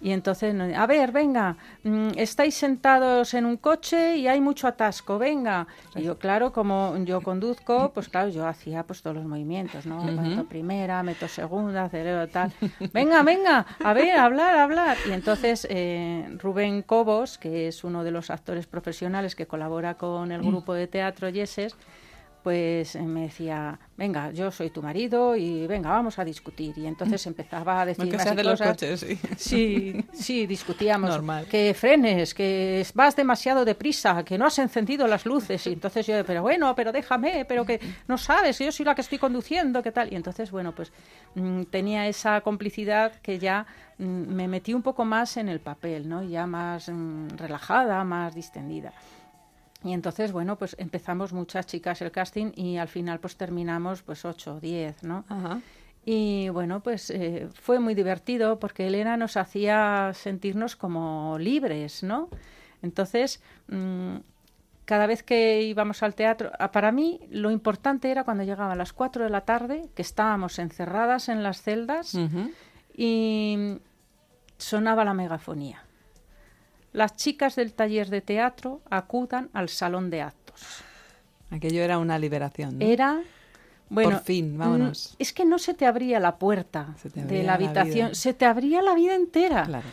Y 0.00 0.12
entonces, 0.12 0.54
a 0.76 0.86
ver, 0.86 1.10
venga, 1.10 1.56
mm, 1.82 2.10
estáis 2.16 2.54
sentados 2.54 3.34
en 3.34 3.46
un 3.46 3.56
coche 3.56 4.16
y 4.16 4.28
hay 4.28 4.40
mucho 4.40 4.68
atasco, 4.68 5.18
venga. 5.18 5.66
Y 5.96 6.02
yo, 6.02 6.18
claro, 6.18 6.52
como 6.52 6.96
yo 7.04 7.20
conduzco, 7.20 7.90
pues 7.92 8.08
claro, 8.08 8.28
yo 8.28 8.46
hacía 8.46 8.84
pues 8.84 9.02
todos 9.02 9.16
los 9.16 9.24
movimientos, 9.24 9.86
¿no? 9.86 10.02
Meto 10.04 10.44
primera, 10.44 11.02
meto 11.02 11.26
segunda, 11.26 11.84
acelero, 11.84 12.28
tal. 12.28 12.52
Venga, 12.92 13.22
venga, 13.22 13.66
a 13.82 13.92
ver, 13.92 14.18
hablar, 14.18 14.58
hablar. 14.58 14.96
Y 15.08 15.12
entonces 15.12 15.66
eh, 15.70 16.28
Rubén 16.38 16.82
Cobos, 16.82 17.38
que 17.38 17.68
es 17.68 17.82
uno 17.82 18.04
de 18.04 18.10
los 18.10 18.30
actores 18.30 18.66
profesionales 18.66 19.34
que 19.34 19.46
colabora 19.46 19.94
con 19.94 20.30
el 20.32 20.42
grupo 20.42 20.74
de 20.74 20.86
teatro 20.86 21.28
Yeses, 21.28 21.74
pues 22.48 22.94
eh, 22.94 23.02
me 23.02 23.24
decía, 23.24 23.78
venga, 23.94 24.30
yo 24.30 24.50
soy 24.50 24.70
tu 24.70 24.80
marido 24.80 25.36
y 25.36 25.66
venga, 25.66 25.90
vamos 25.90 26.18
a 26.18 26.24
discutir. 26.24 26.78
Y 26.78 26.86
entonces 26.86 27.26
empezaba 27.26 27.82
a 27.82 27.84
decir 27.84 28.08
se 28.08 28.16
hace 28.16 28.40
en 28.40 28.46
los 28.46 28.62
coches, 28.62 29.00
sí. 29.00 29.18
Sí, 29.36 30.04
sí, 30.14 30.46
discutíamos. 30.46 31.10
Normal. 31.10 31.44
Que 31.44 31.74
frenes, 31.74 32.32
que 32.32 32.86
vas 32.94 33.14
demasiado 33.14 33.66
deprisa, 33.66 34.24
que 34.24 34.38
no 34.38 34.46
has 34.46 34.58
encendido 34.60 35.06
las 35.06 35.26
luces. 35.26 35.66
Y 35.66 35.74
entonces 35.74 36.06
yo, 36.06 36.24
pero 36.24 36.40
bueno, 36.40 36.74
pero 36.74 36.90
déjame, 36.90 37.44
pero 37.44 37.66
que 37.66 37.80
no 38.06 38.16
sabes, 38.16 38.56
que 38.56 38.64
yo 38.64 38.72
soy 38.72 38.86
la 38.86 38.94
que 38.94 39.02
estoy 39.02 39.18
conduciendo, 39.18 39.82
¿qué 39.82 39.92
tal? 39.92 40.10
Y 40.10 40.16
entonces, 40.16 40.50
bueno, 40.50 40.74
pues 40.74 40.90
mm, 41.34 41.64
tenía 41.64 42.08
esa 42.08 42.40
complicidad 42.40 43.12
que 43.20 43.38
ya 43.38 43.66
mm, 43.98 44.04
me 44.04 44.48
metí 44.48 44.72
un 44.72 44.80
poco 44.80 45.04
más 45.04 45.36
en 45.36 45.50
el 45.50 45.60
papel, 45.60 46.08
¿no? 46.08 46.22
Ya 46.22 46.46
más 46.46 46.88
mm, 46.88 47.28
relajada, 47.36 48.02
más 48.04 48.34
distendida. 48.34 48.94
Y 49.84 49.92
entonces, 49.92 50.32
bueno, 50.32 50.56
pues 50.56 50.74
empezamos 50.78 51.32
muchas 51.32 51.66
chicas 51.66 52.02
el 52.02 52.10
casting 52.10 52.52
y 52.56 52.78
al 52.78 52.88
final 52.88 53.20
pues 53.20 53.36
terminamos 53.36 54.02
pues 54.02 54.24
ocho 54.24 54.56
o 54.56 54.60
diez, 54.60 55.02
¿no? 55.02 55.24
Ajá. 55.28 55.60
Y 56.04 56.48
bueno, 56.48 56.80
pues 56.80 57.10
eh, 57.10 57.48
fue 57.52 57.78
muy 57.78 57.94
divertido 57.94 58.58
porque 58.58 58.86
Elena 58.86 59.16
nos 59.16 59.36
hacía 59.36 60.12
sentirnos 60.14 60.74
como 60.74 61.36
libres, 61.38 62.02
¿no? 62.02 62.28
Entonces, 62.82 63.42
mm, 63.68 64.16
cada 64.84 65.06
vez 65.06 65.22
que 65.22 65.62
íbamos 65.62 66.02
al 66.02 66.14
teatro, 66.14 66.50
para 66.72 66.92
mí 66.92 67.20
lo 67.30 67.50
importante 67.50 68.10
era 68.10 68.24
cuando 68.24 68.42
llegaban 68.42 68.78
las 68.78 68.94
4 68.94 69.24
de 69.24 69.30
la 69.30 69.42
tarde, 69.42 69.90
que 69.94 70.00
estábamos 70.00 70.58
encerradas 70.58 71.28
en 71.28 71.42
las 71.42 71.60
celdas 71.60 72.16
y 72.96 73.78
sonaba 74.56 75.04
la 75.04 75.12
megafonía. 75.12 75.84
Las 76.98 77.16
chicas 77.16 77.54
del 77.56 77.72
taller 77.72 78.10
de 78.10 78.20
teatro 78.20 78.80
acudan 78.90 79.48
al 79.52 79.68
salón 79.68 80.10
de 80.10 80.22
actos. 80.22 80.82
Aquello 81.50 81.80
era 81.82 81.98
una 81.98 82.18
liberación. 82.18 82.78
¿no? 82.78 82.84
Era 82.84 83.20
bueno, 83.88 84.10
Por 84.10 84.20
fin, 84.20 84.58
vámonos. 84.58 85.12
mm, 85.12 85.22
Es 85.22 85.32
que 85.32 85.44
no 85.46 85.58
se 85.58 85.72
te 85.74 85.86
abría 85.86 86.20
la 86.20 86.36
puerta 86.36 86.94
de 87.14 87.42
la 87.42 87.54
habitación, 87.54 88.14
se 88.14 88.34
te 88.34 88.44
abría 88.44 88.82
la 88.82 88.94
vida 88.94 89.14
entera. 89.14 89.62
Claro. 89.64 89.86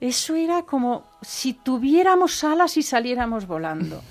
Eso 0.00 0.34
era 0.34 0.62
como 0.62 1.04
si 1.22 1.52
tuviéramos 1.52 2.42
alas 2.42 2.76
y 2.78 2.82
saliéramos 2.82 3.46
volando. 3.46 4.02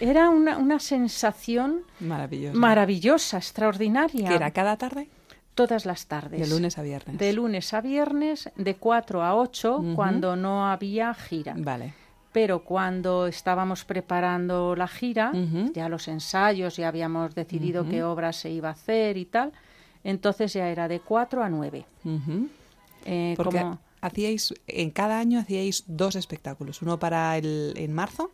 Era 0.00 0.30
una, 0.30 0.56
una 0.56 0.78
sensación 0.78 1.82
Maravilloso. 2.00 2.58
maravillosa, 2.58 3.36
extraordinaria. 3.38 4.28
¿Que 4.28 4.34
era 4.34 4.50
cada 4.52 4.76
tarde? 4.76 5.08
Todas 5.56 5.86
las 5.86 6.06
tardes. 6.06 6.38
De 6.38 6.46
lunes 6.46 6.78
a 6.78 6.82
viernes. 6.82 7.18
De 7.18 7.32
lunes 7.32 7.74
a 7.74 7.80
viernes, 7.80 8.50
de 8.56 8.76
4 8.76 9.24
a 9.24 9.34
8, 9.34 9.78
Ujú. 9.78 9.94
cuando 9.96 10.36
no 10.36 10.66
había 10.68 11.12
gira. 11.14 11.54
Vale. 11.58 11.94
Pero 12.32 12.62
cuando 12.62 13.26
estábamos 13.26 13.84
preparando 13.86 14.76
la 14.76 14.86
gira, 14.86 15.32
ya 15.74 15.88
los 15.88 16.06
ensayos, 16.08 16.76
ya 16.76 16.88
habíamos 16.88 17.34
decidido 17.34 17.88
qué 17.88 18.04
obra 18.04 18.32
se 18.34 18.50
iba 18.50 18.68
a 18.68 18.72
hacer 18.72 19.16
y 19.16 19.24
tal, 19.24 19.52
entonces 20.04 20.52
ya 20.52 20.68
era 20.68 20.86
de 20.86 21.00
4 21.00 21.42
a 21.42 21.48
9. 21.48 21.86
Ujú. 22.04 22.48
Eh, 23.06 23.32
Porque 23.38 23.58
como- 23.60 23.78
hacíais, 24.02 24.52
en 24.66 24.90
cada 24.90 25.18
año 25.18 25.40
hacíais 25.40 25.84
dos 25.86 26.14
espectáculos. 26.14 26.82
Uno 26.82 26.98
para 26.98 27.38
el, 27.38 27.72
en 27.76 27.94
marzo, 27.94 28.30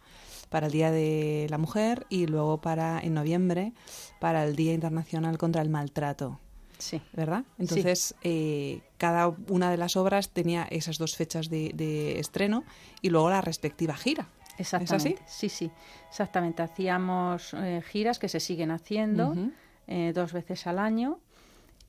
para 0.49 0.67
el 0.67 0.73
Día 0.73 0.91
de 0.91 1.47
la 1.49 1.59
Mujer, 1.59 2.05
y 2.09 2.26
luego 2.26 2.61
para 2.61 2.99
en 2.99 3.14
noviembre, 3.14 3.73
para 4.19 4.45
el 4.45 4.57
Día 4.57 4.75
Internacional 4.75 5.38
contra 5.38 5.62
el 5.62 5.69
Maltrato. 5.71 6.41
Sí. 6.82 7.00
¿Verdad? 7.12 7.44
Entonces, 7.58 8.16
eh, 8.22 8.80
cada 8.98 9.28
una 9.28 9.70
de 9.70 9.76
las 9.76 9.96
obras 9.96 10.30
tenía 10.30 10.64
esas 10.64 10.98
dos 10.98 11.14
fechas 11.14 11.48
de, 11.48 11.70
de 11.74 12.18
estreno 12.18 12.64
y 13.00 13.10
luego 13.10 13.30
la 13.30 13.40
respectiva 13.40 13.94
gira. 13.94 14.28
Exactamente. 14.58 15.22
Sí, 15.26 15.48
sí, 15.48 15.70
exactamente. 16.08 16.62
Hacíamos 16.62 17.54
eh, 17.54 17.82
giras 17.86 18.18
que 18.18 18.28
se 18.28 18.40
siguen 18.40 18.72
haciendo 18.72 19.34
eh, 19.86 20.12
dos 20.12 20.32
veces 20.32 20.66
al 20.66 20.80
año 20.80 21.20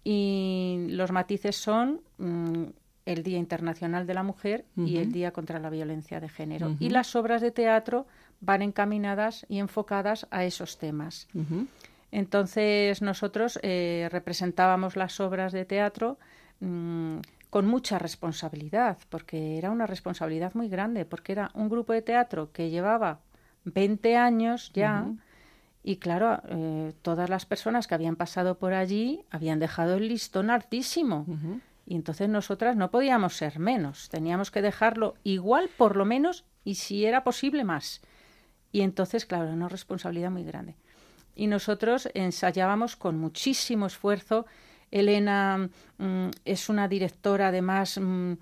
y 0.03 0.85
los 0.89 1.11
matices 1.11 1.55
son 1.55 2.01
mm, 2.19 2.65
el 3.05 3.23
Día 3.23 3.39
Internacional 3.39 4.05
de 4.05 4.13
la 4.13 4.23
Mujer 4.23 4.65
y 4.77 4.97
el. 4.97 5.11
Día 5.11 5.31
contra 5.31 5.59
la 5.59 5.71
Violencia 5.71 6.19
de 6.19 6.29
Género. 6.29 6.75
Y 6.79 6.89
las 6.89 7.15
obras 7.15 7.41
de 7.41 7.49
teatro 7.49 8.05
van 8.41 8.61
encaminadas 8.61 9.45
y 9.49 9.57
enfocadas 9.57 10.27
a 10.29 10.45
esos 10.45 10.77
temas. 10.77 11.27
Entonces 12.13 13.01
nosotros 13.01 13.59
eh, 13.63 14.07
representábamos 14.11 14.95
las 14.95 15.19
obras 15.19 15.51
de 15.51 15.65
teatro 15.65 16.19
mm, 16.59 17.17
con 17.49 17.65
mucha 17.65 17.97
responsabilidad, 17.97 18.99
porque 19.09 19.57
era 19.57 19.71
una 19.71 19.87
responsabilidad 19.87 20.53
muy 20.53 20.69
grande, 20.69 21.05
porque 21.05 21.31
era 21.31 21.49
un 21.55 21.69
grupo 21.69 21.91
de 21.91 22.03
teatro 22.03 22.51
que 22.51 22.69
llevaba 22.69 23.21
20 23.63 24.15
años 24.15 24.71
ya. 24.75 25.07
Y 25.81 25.95
claro, 25.95 26.39
eh, 26.49 26.93
todas 27.01 27.31
las 27.31 27.47
personas 27.47 27.87
que 27.87 27.95
habían 27.95 28.15
pasado 28.15 28.59
por 28.59 28.75
allí 28.75 29.25
habían 29.31 29.57
dejado 29.57 29.95
el 29.95 30.07
listón 30.07 30.51
altísimo. 30.51 31.25
Y 31.87 31.95
entonces 31.95 32.29
nosotras 32.29 32.75
no 32.75 32.91
podíamos 32.91 33.35
ser 33.35 33.57
menos, 33.57 34.09
teníamos 34.09 34.51
que 34.51 34.61
dejarlo 34.61 35.15
igual 35.23 35.67
por 35.77 35.95
lo 35.95 36.05
menos 36.05 36.45
y 36.63 36.75
si 36.75 37.05
era 37.05 37.23
posible 37.23 37.63
más. 37.63 38.01
Y 38.71 38.81
entonces, 38.81 39.25
claro, 39.25 39.45
era 39.45 39.53
una 39.53 39.67
responsabilidad 39.67 40.29
muy 40.29 40.43
grande. 40.43 40.75
Y 41.35 41.47
nosotros 41.47 42.09
ensayábamos 42.13 42.95
con 42.95 43.17
muchísimo 43.17 43.87
esfuerzo. 43.87 44.45
Elena 44.91 45.69
mm, 45.97 46.27
es 46.45 46.69
una 46.69 46.87
directora 46.87 47.47
además 47.47 47.99
mm, 47.99 48.33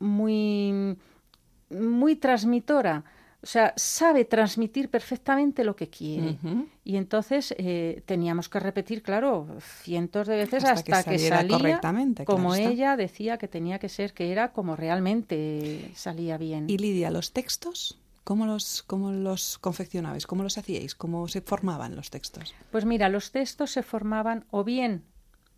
muy, 0.00 0.96
muy 1.70 2.16
transmitora. 2.16 3.04
O 3.40 3.46
sea, 3.46 3.72
sabe 3.76 4.24
transmitir 4.24 4.88
perfectamente 4.88 5.62
lo 5.62 5.76
que 5.76 5.88
quiere. 5.88 6.36
Y 6.82 6.96
entonces 6.96 7.54
eh, 7.56 8.02
teníamos 8.04 8.48
que 8.48 8.58
repetir, 8.58 9.00
claro, 9.00 9.46
cientos 9.60 10.26
de 10.26 10.36
veces 10.36 10.64
Hasta 10.64 10.82
que 10.82 10.92
hasta 10.92 11.10
que, 11.12 11.18
saliera 11.18 11.36
salía 11.36 11.56
correctamente, 11.56 12.24
como 12.24 12.56
ella 12.56 12.96
decía 12.96 13.38
que 13.38 13.46
tenía 13.46 13.78
que 13.78 13.88
ser, 13.88 14.12
que 14.12 14.32
era 14.32 14.50
como 14.52 14.74
realmente 14.74 15.92
salía 15.94 16.36
bien. 16.36 16.68
Y 16.68 16.78
Lidia, 16.78 17.12
los 17.12 17.32
textos, 17.32 17.96
¿cómo 18.28 18.44
los, 18.44 18.82
cómo 18.82 19.10
los 19.10 19.56
confeccionabais? 19.56 20.26
¿Cómo 20.26 20.42
los 20.42 20.58
hacíais? 20.58 20.94
¿Cómo 20.94 21.28
se 21.28 21.40
formaban 21.40 21.96
los 21.96 22.10
textos? 22.10 22.54
Pues 22.70 22.84
mira, 22.84 23.08
los 23.08 23.32
textos 23.32 23.70
se 23.70 23.82
formaban 23.82 24.44
o 24.50 24.64
bien 24.64 25.02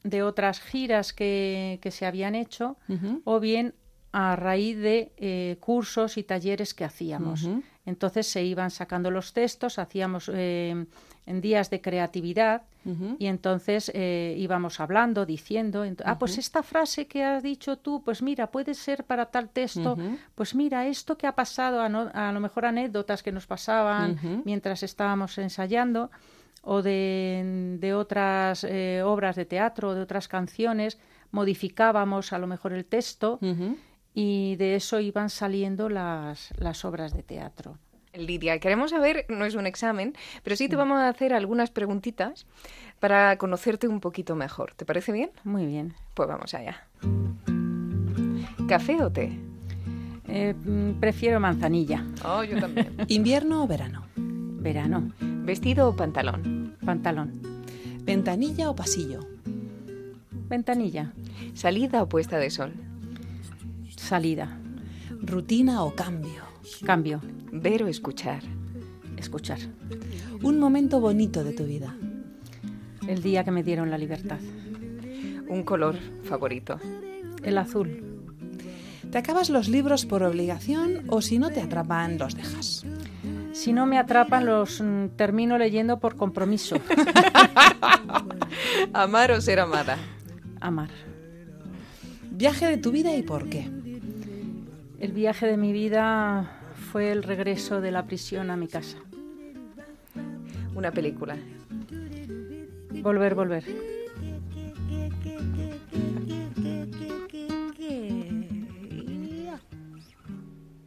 de 0.04 0.22
otras 0.22 0.60
giras 0.60 1.12
que, 1.12 1.80
que 1.82 1.90
se 1.90 2.06
habían 2.06 2.36
hecho 2.36 2.76
o 3.24 3.40
bien 3.40 3.74
a 4.12 4.36
raíz 4.36 4.78
de 4.78 5.12
eh, 5.16 5.56
cursos 5.58 6.16
y 6.16 6.22
talleres 6.22 6.72
que 6.72 6.84
hacíamos. 6.84 7.48
Entonces 7.84 8.28
se 8.28 8.44
iban 8.44 8.70
sacando 8.70 9.10
los 9.10 9.32
textos, 9.32 9.80
hacíamos 9.80 10.30
eh, 10.32 10.86
en 11.30 11.40
días 11.40 11.70
de 11.70 11.80
creatividad 11.80 12.62
y 13.18 13.26
entonces 13.26 13.90
eh, 13.94 14.34
íbamos 14.38 14.80
hablando, 14.80 15.26
diciendo, 15.26 15.78
ah, 15.84 16.18
pues 16.18 16.38
esta 16.38 16.62
frase 16.62 17.06
que 17.06 17.22
has 17.22 17.42
dicho 17.42 17.76
tú, 17.76 18.02
pues 18.02 18.22
mira, 18.22 18.50
puede 18.50 18.72
ser 18.74 19.04
para 19.04 19.26
tal 19.26 19.48
texto, 19.50 19.96
pues 20.34 20.54
mira, 20.54 20.86
esto 20.86 21.16
que 21.18 21.26
ha 21.26 21.34
pasado, 21.34 21.80
a, 21.82 21.88
no- 21.88 22.10
a 22.14 22.32
lo 22.32 22.40
mejor 22.40 22.64
anécdotas 22.64 23.22
que 23.22 23.32
nos 23.32 23.46
pasaban 23.46 24.18
mientras 24.44 24.82
estábamos 24.82 25.36
ensayando, 25.38 26.10
o 26.62 26.82
de, 26.82 27.76
de 27.80 27.94
otras 27.94 28.64
eh, 28.64 29.02
obras 29.04 29.36
de 29.36 29.44
teatro, 29.46 29.94
de 29.94 30.00
otras 30.02 30.26
canciones, 30.28 30.98
modificábamos 31.32 32.32
a 32.32 32.38
lo 32.38 32.46
mejor 32.46 32.72
el 32.72 32.84
texto 32.84 33.38
y 34.14 34.56
de 34.56 34.74
eso 34.74 35.00
iban 35.00 35.30
saliendo 35.30 35.88
las, 35.88 36.50
las 36.58 36.84
obras 36.84 37.12
de 37.14 37.22
teatro. 37.22 37.78
Lidia, 38.14 38.58
queremos 38.58 38.90
saber, 38.90 39.24
no 39.28 39.44
es 39.44 39.54
un 39.54 39.66
examen, 39.66 40.14
pero 40.42 40.56
sí 40.56 40.68
te 40.68 40.76
vamos 40.76 40.98
a 40.98 41.08
hacer 41.08 41.32
algunas 41.32 41.70
preguntitas 41.70 42.46
para 42.98 43.36
conocerte 43.38 43.86
un 43.86 44.00
poquito 44.00 44.34
mejor. 44.34 44.74
¿Te 44.74 44.84
parece 44.84 45.12
bien? 45.12 45.30
Muy 45.44 45.66
bien. 45.66 45.94
Pues 46.14 46.28
vamos 46.28 46.52
allá. 46.54 46.84
¿Café 48.68 49.02
o 49.02 49.10
té? 49.10 49.32
Eh, 50.26 50.54
mm, 50.54 51.00
prefiero 51.00 51.40
manzanilla. 51.40 52.04
Oh, 52.24 52.42
yo 52.42 52.58
también. 52.60 52.96
¿Invierno 53.08 53.62
o 53.62 53.66
verano? 53.66 54.06
Verano. 54.16 55.12
¿Vestido 55.20 55.88
o 55.88 55.96
pantalón? 55.96 56.76
Pantalón. 56.84 57.40
¿Ventanilla 58.02 58.70
o 58.70 58.76
pasillo? 58.76 59.20
Ventanilla. 60.48 61.12
¿Salida 61.54 62.02
o 62.02 62.08
puesta 62.08 62.38
de 62.38 62.50
sol? 62.50 62.72
Salida. 63.96 64.58
¿Rutina 65.20 65.84
o 65.84 65.94
cambio? 65.94 66.49
Cambio. 66.84 67.20
¿Ver 67.52 67.82
o 67.82 67.88
escuchar? 67.88 68.42
Escuchar. 69.16 69.58
Un 70.42 70.58
momento 70.58 71.00
bonito 71.00 71.44
de 71.44 71.52
tu 71.52 71.64
vida. 71.64 71.94
El 73.06 73.22
día 73.22 73.44
que 73.44 73.50
me 73.50 73.62
dieron 73.62 73.90
la 73.90 73.98
libertad. 73.98 74.38
¿Un 75.48 75.62
color 75.64 75.96
favorito? 76.24 76.78
El 77.42 77.58
azul. 77.58 78.04
¿Te 79.10 79.18
acabas 79.18 79.50
los 79.50 79.68
libros 79.68 80.06
por 80.06 80.22
obligación 80.22 81.04
o 81.08 81.20
si 81.20 81.38
no 81.38 81.50
te 81.50 81.60
atrapan 81.60 82.18
los 82.18 82.36
dejas? 82.36 82.84
Si 83.52 83.72
no 83.72 83.84
me 83.84 83.98
atrapan 83.98 84.46
los 84.46 84.80
mm, 84.80 85.08
termino 85.16 85.58
leyendo 85.58 85.98
por 85.98 86.16
compromiso. 86.16 86.76
¿Amar 88.92 89.32
o 89.32 89.40
ser 89.40 89.58
amada? 89.58 89.98
Amar. 90.60 90.90
¿Viaje 92.30 92.66
de 92.66 92.76
tu 92.76 92.92
vida 92.92 93.14
y 93.16 93.22
por 93.22 93.48
qué? 93.48 93.68
El 95.00 95.12
viaje 95.12 95.46
de 95.46 95.56
mi 95.56 95.72
vida 95.72 96.60
fue 96.74 97.10
el 97.10 97.22
regreso 97.22 97.80
de 97.80 97.90
la 97.90 98.04
prisión 98.04 98.50
a 98.50 98.56
mi 98.58 98.68
casa. 98.68 98.98
Una 100.74 100.92
película. 100.92 101.38
Volver, 103.00 103.34
volver. 103.34 103.64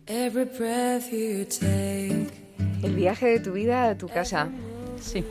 Every 0.05 0.45
breath 0.45 1.11
you 1.11 1.45
take. 1.45 2.29
El 2.83 2.93
viaje 2.95 3.25
de 3.25 3.39
tu 3.39 3.53
vida 3.53 3.89
a 3.89 3.97
tu 3.97 4.07
casa. 4.07 4.47
Sí. 5.01 5.25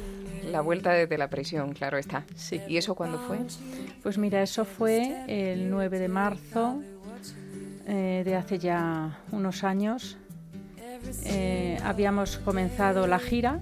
La 0.51 0.61
vuelta 0.61 0.91
desde 0.91 1.17
la 1.19 1.31
prisión, 1.31 1.73
claro 1.73 1.99
está. 1.99 2.25
Sí. 2.35 2.61
¿Y 2.67 2.79
eso 2.79 2.97
cuándo 2.97 3.21
fue? 3.21 3.39
Pues 4.03 4.19
mira, 4.19 4.43
eso 4.43 4.65
fue 4.65 5.25
el 5.29 5.71
9 5.71 6.01
de 6.01 6.09
marzo 6.09 6.83
eh, 7.87 8.23
de 8.25 8.37
hace 8.37 8.59
ya 8.59 9.19
unos 9.33 9.65
años. 9.65 10.17
Eh, 11.25 11.79
habíamos 11.83 12.39
comenzado 12.39 13.07
la 13.07 13.19
gira. 13.19 13.61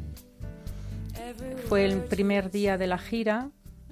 Fue 1.69 1.85
el 1.85 2.01
primer 2.01 2.51
día 2.51 2.77
de 2.77 2.87
la 2.87 2.99
gira 2.99 3.51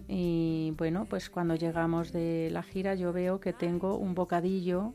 y 0.08 0.74
bueno, 0.76 1.06
pues 1.08 1.30
cuando 1.30 1.54
llegamos 1.54 2.12
de 2.12 2.48
la 2.50 2.62
gira 2.62 2.94
yo 2.94 3.12
veo 3.12 3.40
que 3.40 3.52
tengo 3.52 3.96
un 3.96 4.14
bocadillo 4.14 4.94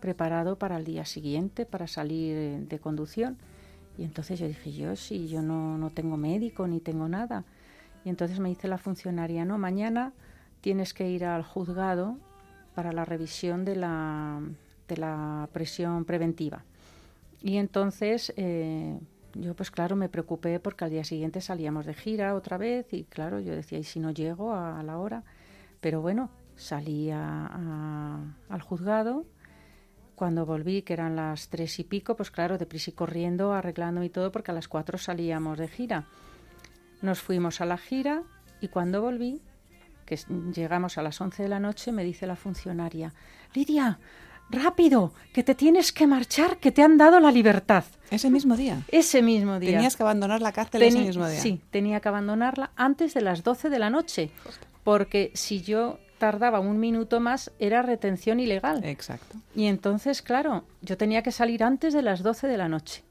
preparado 0.00 0.56
para 0.56 0.76
el 0.76 0.84
día 0.84 1.04
siguiente, 1.04 1.66
para 1.66 1.86
salir 1.86 2.66
de 2.66 2.78
conducción. 2.78 3.38
Y 3.98 4.04
entonces 4.04 4.38
yo 4.38 4.46
dije, 4.46 4.72
yo 4.72 4.96
si 4.96 5.28
yo 5.28 5.42
no, 5.42 5.76
no 5.78 5.90
tengo 5.90 6.16
médico 6.16 6.66
ni 6.66 6.80
tengo 6.80 7.08
nada. 7.08 7.44
Y 8.04 8.08
entonces 8.08 8.40
me 8.40 8.48
dice 8.48 8.68
la 8.68 8.78
funcionaria, 8.78 9.44
no, 9.44 9.58
mañana 9.58 10.12
tienes 10.60 10.94
que 10.94 11.08
ir 11.08 11.24
al 11.24 11.42
juzgado 11.42 12.16
para 12.74 12.92
la 12.92 13.04
revisión 13.04 13.64
de 13.64 13.76
la, 13.76 14.40
de 14.88 14.96
la 14.96 15.48
presión 15.52 16.04
preventiva. 16.04 16.64
Y 17.42 17.56
entonces 17.56 18.32
eh, 18.36 18.98
yo 19.34 19.54
pues 19.54 19.70
claro 19.70 19.96
me 19.96 20.08
preocupé 20.08 20.60
porque 20.60 20.84
al 20.84 20.90
día 20.90 21.04
siguiente 21.04 21.40
salíamos 21.40 21.86
de 21.86 21.94
gira 21.94 22.34
otra 22.34 22.58
vez 22.58 22.92
y 22.92 23.04
claro 23.04 23.40
yo 23.40 23.54
decía, 23.54 23.78
¿y 23.78 23.84
si 23.84 24.00
no 24.00 24.10
llego 24.10 24.54
a, 24.54 24.82
la 24.82 24.98
hora? 24.98 25.24
Pero 25.80 26.00
bueno, 26.00 26.30
salí 26.56 27.10
al 27.10 28.60
juzgado. 28.62 29.24
Cuando 30.14 30.46
volví, 30.46 30.82
que 30.82 30.92
eran 30.92 31.16
las 31.16 31.48
tres 31.48 31.80
y 31.80 31.84
pico, 31.84 32.14
pues 32.14 32.30
claro, 32.30 32.56
deprisa 32.56 32.90
y 32.90 32.92
corriendo, 32.92 33.52
arreglando 33.52 34.04
y 34.04 34.10
todo, 34.10 34.30
porque 34.30 34.52
a 34.52 34.54
las 34.54 34.68
cuatro 34.68 34.96
salíamos 34.98 35.58
de 35.58 35.66
gira. 35.66 36.06
Nos 37.00 37.20
fuimos 37.20 37.60
a 37.60 37.66
la 37.66 37.78
gira 37.78 38.22
y 38.60 38.68
cuando 38.68 39.02
volví, 39.02 39.40
que 40.04 40.18
llegamos 40.54 40.98
a 40.98 41.02
las 41.02 41.20
once 41.20 41.42
de 41.42 41.48
la 41.48 41.60
noche, 41.60 41.92
me 41.92 42.04
dice 42.04 42.26
la 42.26 42.36
funcionaria, 42.36 43.12
Lidia, 43.54 43.98
rápido, 44.50 45.12
que 45.32 45.42
te 45.42 45.54
tienes 45.54 45.92
que 45.92 46.06
marchar, 46.06 46.58
que 46.58 46.72
te 46.72 46.82
han 46.82 46.96
dado 46.98 47.20
la 47.20 47.30
libertad. 47.32 47.84
Ese 48.10 48.30
mismo 48.30 48.56
día. 48.56 48.82
Ese 48.88 49.22
mismo 49.22 49.58
día. 49.58 49.72
Tenías 49.72 49.96
que 49.96 50.02
abandonar 50.02 50.40
la 50.40 50.52
cárcel 50.52 50.82
ese 50.82 51.00
mismo 51.00 51.28
día. 51.28 51.40
Sí, 51.40 51.60
tenía 51.70 52.00
que 52.00 52.08
abandonarla 52.08 52.70
antes 52.76 53.14
de 53.14 53.22
las 53.22 53.42
12 53.42 53.70
de 53.70 53.78
la 53.78 53.90
noche, 53.90 54.30
porque 54.84 55.30
si 55.34 55.62
yo 55.62 55.98
tardaba 56.18 56.60
un 56.60 56.78
minuto 56.78 57.18
más 57.18 57.50
era 57.58 57.82
retención 57.82 58.38
ilegal. 58.38 58.84
Exacto. 58.84 59.38
Y 59.56 59.66
entonces, 59.66 60.22
claro, 60.22 60.64
yo 60.80 60.96
tenía 60.96 61.22
que 61.22 61.32
salir 61.32 61.64
antes 61.64 61.92
de 61.94 62.02
las 62.02 62.22
12 62.22 62.46
de 62.46 62.56
la 62.56 62.68
noche. 62.68 63.02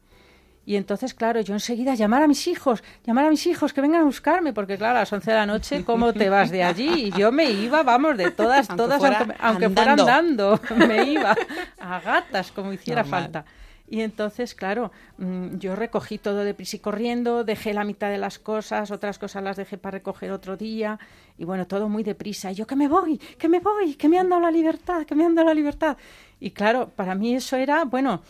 Y 0.71 0.77
entonces, 0.77 1.13
claro, 1.13 1.41
yo 1.41 1.53
enseguida 1.53 1.95
llamar 1.95 2.23
a 2.23 2.29
mis 2.29 2.47
hijos, 2.47 2.81
llamar 3.05 3.25
a 3.25 3.29
mis 3.29 3.45
hijos 3.45 3.73
que 3.73 3.81
vengan 3.81 4.03
a 4.03 4.05
buscarme, 4.05 4.53
porque 4.53 4.77
claro, 4.77 4.95
a 4.95 5.01
las 5.01 5.11
11 5.11 5.29
de 5.29 5.35
la 5.35 5.45
noche, 5.45 5.83
¿cómo 5.83 6.13
te 6.13 6.29
vas 6.29 6.49
de 6.49 6.63
allí? 6.63 7.07
Y 7.07 7.11
yo 7.11 7.29
me 7.29 7.51
iba, 7.51 7.83
vamos, 7.83 8.15
de 8.15 8.31
todas, 8.31 8.69
todas, 8.69 9.03
aunque, 9.41 9.69
fuera 9.69 9.91
andando, 9.91 10.57
me 10.77 11.03
iba 11.03 11.35
a 11.77 11.99
gatas, 11.99 12.53
como 12.53 12.71
hiciera 12.71 13.03
falta. 13.03 13.43
Y 13.89 13.99
entonces, 13.99 14.55
claro, 14.55 14.93
mm, 15.17 15.57
yo 15.57 15.75
recogí 15.75 16.17
todo 16.17 16.37
de 16.45 16.53
prisa 16.53 16.77
y 16.77 16.79
corriendo, 16.79 17.43
dejé 17.43 17.73
la 17.73 17.83
mitad 17.83 18.09
de 18.09 18.17
las 18.17 18.39
cosas, 18.39 18.91
otras 18.91 19.19
cosas 19.19 19.43
las 19.43 19.57
dejé 19.57 19.77
para 19.77 19.97
recoger 19.97 20.31
otro 20.31 20.55
día, 20.55 20.97
y 21.37 21.43
bueno, 21.43 21.67
todo 21.67 21.89
muy 21.89 22.03
deprisa. 22.03 22.49
Y 22.49 22.55
yo, 22.55 22.65
que 22.65 22.77
me 22.77 22.87
voy, 22.87 23.17
que 23.17 23.49
me 23.49 23.59
voy, 23.59 23.95
que 23.95 24.07
me 24.07 24.17
han 24.17 24.29
dado 24.29 24.43
la 24.43 24.51
libertad, 24.51 25.05
que 25.05 25.15
me 25.15 25.25
han 25.25 25.35
dado 25.35 25.49
la 25.49 25.53
libertad. 25.53 25.97
Y 26.39 26.51
claro, 26.51 26.87
para 26.95 27.13
mí 27.13 27.35
eso 27.35 27.57
era, 27.57 27.83
bueno, 27.83 28.21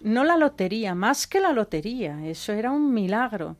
no 0.00 0.24
la 0.24 0.36
lotería, 0.36 0.94
más 0.94 1.26
que 1.26 1.40
la 1.40 1.52
lotería, 1.52 2.26
eso 2.26 2.52
era 2.52 2.70
un 2.70 2.92
milagro. 2.92 3.56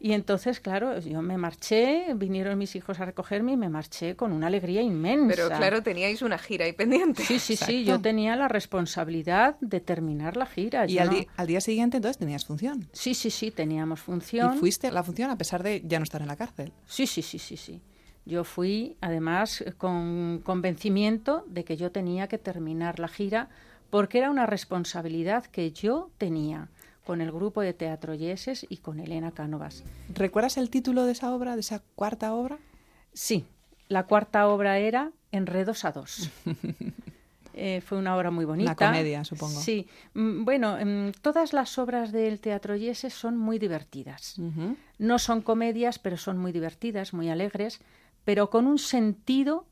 Y 0.00 0.12
entonces, 0.12 0.60
claro, 0.60 1.00
yo 1.00 1.22
me 1.22 1.36
marché, 1.38 2.14
vinieron 2.14 2.56
mis 2.56 2.76
hijos 2.76 3.00
a 3.00 3.04
recogerme 3.04 3.52
y 3.52 3.56
me 3.56 3.68
marché 3.68 4.14
con 4.14 4.32
una 4.32 4.46
alegría 4.46 4.80
inmensa. 4.80 5.34
Pero 5.34 5.48
claro, 5.48 5.82
teníais 5.82 6.22
una 6.22 6.38
gira 6.38 6.66
ahí 6.66 6.72
pendiente. 6.72 7.24
Sí, 7.24 7.40
sí, 7.40 7.56
sí, 7.56 7.84
yo 7.84 8.00
tenía 8.00 8.36
la 8.36 8.46
responsabilidad 8.46 9.56
de 9.60 9.80
terminar 9.80 10.36
la 10.36 10.46
gira. 10.46 10.86
¿Y 10.86 10.98
al, 10.98 11.26
día 11.46 11.60
siguiente 11.60 11.96
entonces 11.96 12.18
tenías 12.18 12.44
función? 12.44 12.88
Sí, 12.92 13.14
sí, 13.14 13.30
sí, 13.30 13.50
teníamos 13.50 14.00
función. 14.00 14.54
¿Y 14.54 14.58
fuiste 14.58 14.86
a 14.86 14.92
la 14.92 15.02
función 15.02 15.30
a 15.30 15.38
pesar 15.38 15.64
de 15.64 15.82
ya 15.84 15.98
no 15.98 16.04
estar 16.04 16.22
en 16.22 16.28
la 16.28 16.36
cárcel? 16.36 16.72
Sí, 16.86 17.06
sí, 17.06 17.22
sí, 17.22 17.40
sí, 17.40 17.56
sí. 17.56 17.82
Yo 18.24 18.44
fui, 18.44 18.96
además, 19.00 19.64
con 19.78 20.42
convencimiento 20.44 21.44
de 21.48 21.64
que 21.64 21.76
yo 21.76 21.90
tenía 21.90 22.28
que 22.28 22.38
terminar 22.38 23.00
la 23.00 23.08
gira 23.08 23.48
porque 23.90 24.18
era 24.18 24.30
una 24.30 24.46
responsabilidad 24.46 25.46
que 25.46 25.72
yo 25.72 26.10
tenía 26.18 26.68
con 27.04 27.20
el 27.20 27.32
grupo 27.32 27.62
de 27.62 27.72
teatro 27.72 28.14
Yeses 28.14 28.66
y 28.68 28.78
con 28.78 29.00
Elena 29.00 29.30
Cánovas. 29.30 29.82
¿Recuerdas 30.14 30.58
el 30.58 30.68
título 30.68 31.04
de 31.04 31.12
esa 31.12 31.32
obra, 31.32 31.54
de 31.54 31.60
esa 31.60 31.80
cuarta 31.94 32.34
obra? 32.34 32.58
Sí, 33.14 33.46
la 33.88 34.04
cuarta 34.04 34.46
obra 34.48 34.78
era 34.78 35.10
Enredos 35.32 35.84
a 35.84 35.92
dos. 35.92 36.30
Eh, 37.60 37.80
fue 37.80 37.98
una 37.98 38.16
obra 38.16 38.30
muy 38.30 38.44
bonita. 38.44 38.70
Una 38.70 38.92
comedia, 38.92 39.24
supongo. 39.24 39.60
Sí. 39.60 39.88
Mm, 40.14 40.44
bueno, 40.44 40.78
mm, 40.80 41.10
todas 41.22 41.52
las 41.52 41.76
obras 41.76 42.12
del 42.12 42.38
Teatro 42.38 42.76
Yeses 42.76 43.12
son 43.12 43.36
muy 43.36 43.58
divertidas. 43.58 44.36
No 44.98 45.18
son 45.18 45.42
comedias, 45.42 45.98
pero 45.98 46.16
son 46.16 46.38
muy 46.38 46.52
divertidas, 46.52 47.12
muy 47.12 47.30
alegres, 47.30 47.80
pero 48.24 48.48
con 48.48 48.68
un 48.68 48.78
sentido 48.78 49.66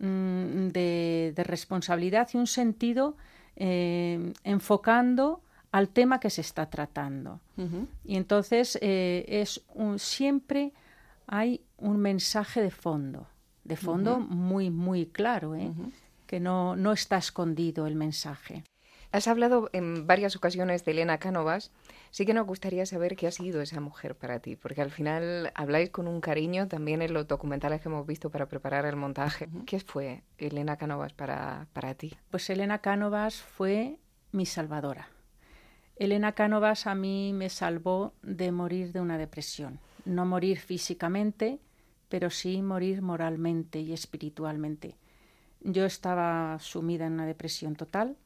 mm, 0.00 0.68
de, 0.68 1.32
responsabilidad 1.38 2.28
y 2.34 2.36
un 2.36 2.46
sentido 2.46 3.16
eh, 3.56 4.32
enfocando 4.44 5.42
al 5.72 5.88
tema 5.88 6.18
que 6.20 6.30
se 6.30 6.40
está 6.40 6.68
tratando. 6.70 7.40
Y 8.04 8.16
entonces 8.16 8.78
eh, 8.80 9.24
es 9.28 9.62
siempre 9.96 10.72
hay 11.26 11.60
un 11.76 11.98
mensaje 11.98 12.62
de 12.62 12.70
fondo, 12.70 13.26
de 13.64 13.76
fondo 13.76 14.18
muy, 14.18 14.70
muy 14.70 15.06
claro, 15.06 15.54
¿eh? 15.54 15.70
que 16.26 16.40
no, 16.40 16.74
no 16.74 16.92
está 16.92 17.18
escondido 17.18 17.86
el 17.86 17.94
mensaje. 17.94 18.64
Has 19.12 19.28
hablado 19.28 19.70
en 19.72 20.06
varias 20.06 20.36
ocasiones 20.36 20.84
de 20.84 20.92
Elena 20.92 21.18
Cánovas. 21.18 21.70
Sí 22.10 22.26
que 22.26 22.34
nos 22.34 22.46
gustaría 22.46 22.84
saber 22.86 23.14
qué 23.14 23.28
ha 23.28 23.30
sido 23.30 23.60
esa 23.60 23.80
mujer 23.80 24.16
para 24.16 24.40
ti, 24.40 24.56
porque 24.56 24.82
al 24.82 24.90
final 24.90 25.52
habláis 25.54 25.90
con 25.90 26.08
un 26.08 26.20
cariño 26.20 26.66
también 26.66 27.02
en 27.02 27.12
los 27.12 27.28
documentales 27.28 27.80
que 27.80 27.88
hemos 27.88 28.04
visto 28.06 28.30
para 28.30 28.46
preparar 28.46 28.84
el 28.84 28.96
montaje. 28.96 29.48
¿Qué 29.66 29.78
fue 29.78 30.24
Elena 30.38 30.76
Cánovas 30.76 31.12
para, 31.12 31.68
para 31.72 31.94
ti? 31.94 32.16
Pues 32.30 32.50
Elena 32.50 32.78
Cánovas 32.78 33.36
fue 33.36 33.98
mi 34.32 34.44
salvadora. 34.44 35.08
Elena 35.94 36.32
Cánovas 36.32 36.86
a 36.86 36.94
mí 36.94 37.32
me 37.32 37.48
salvó 37.48 38.14
de 38.22 38.50
morir 38.50 38.92
de 38.92 39.00
una 39.00 39.18
depresión. 39.18 39.78
No 40.04 40.26
morir 40.26 40.58
físicamente, 40.58 41.60
pero 42.08 42.30
sí 42.30 42.60
morir 42.60 43.02
moralmente 43.02 43.80
y 43.80 43.92
espiritualmente. 43.92 44.96
Yo 45.60 45.84
estaba 45.84 46.58
sumida 46.58 47.06
en 47.06 47.12
una 47.12 47.26
depresión 47.26 47.76
total 47.76 48.16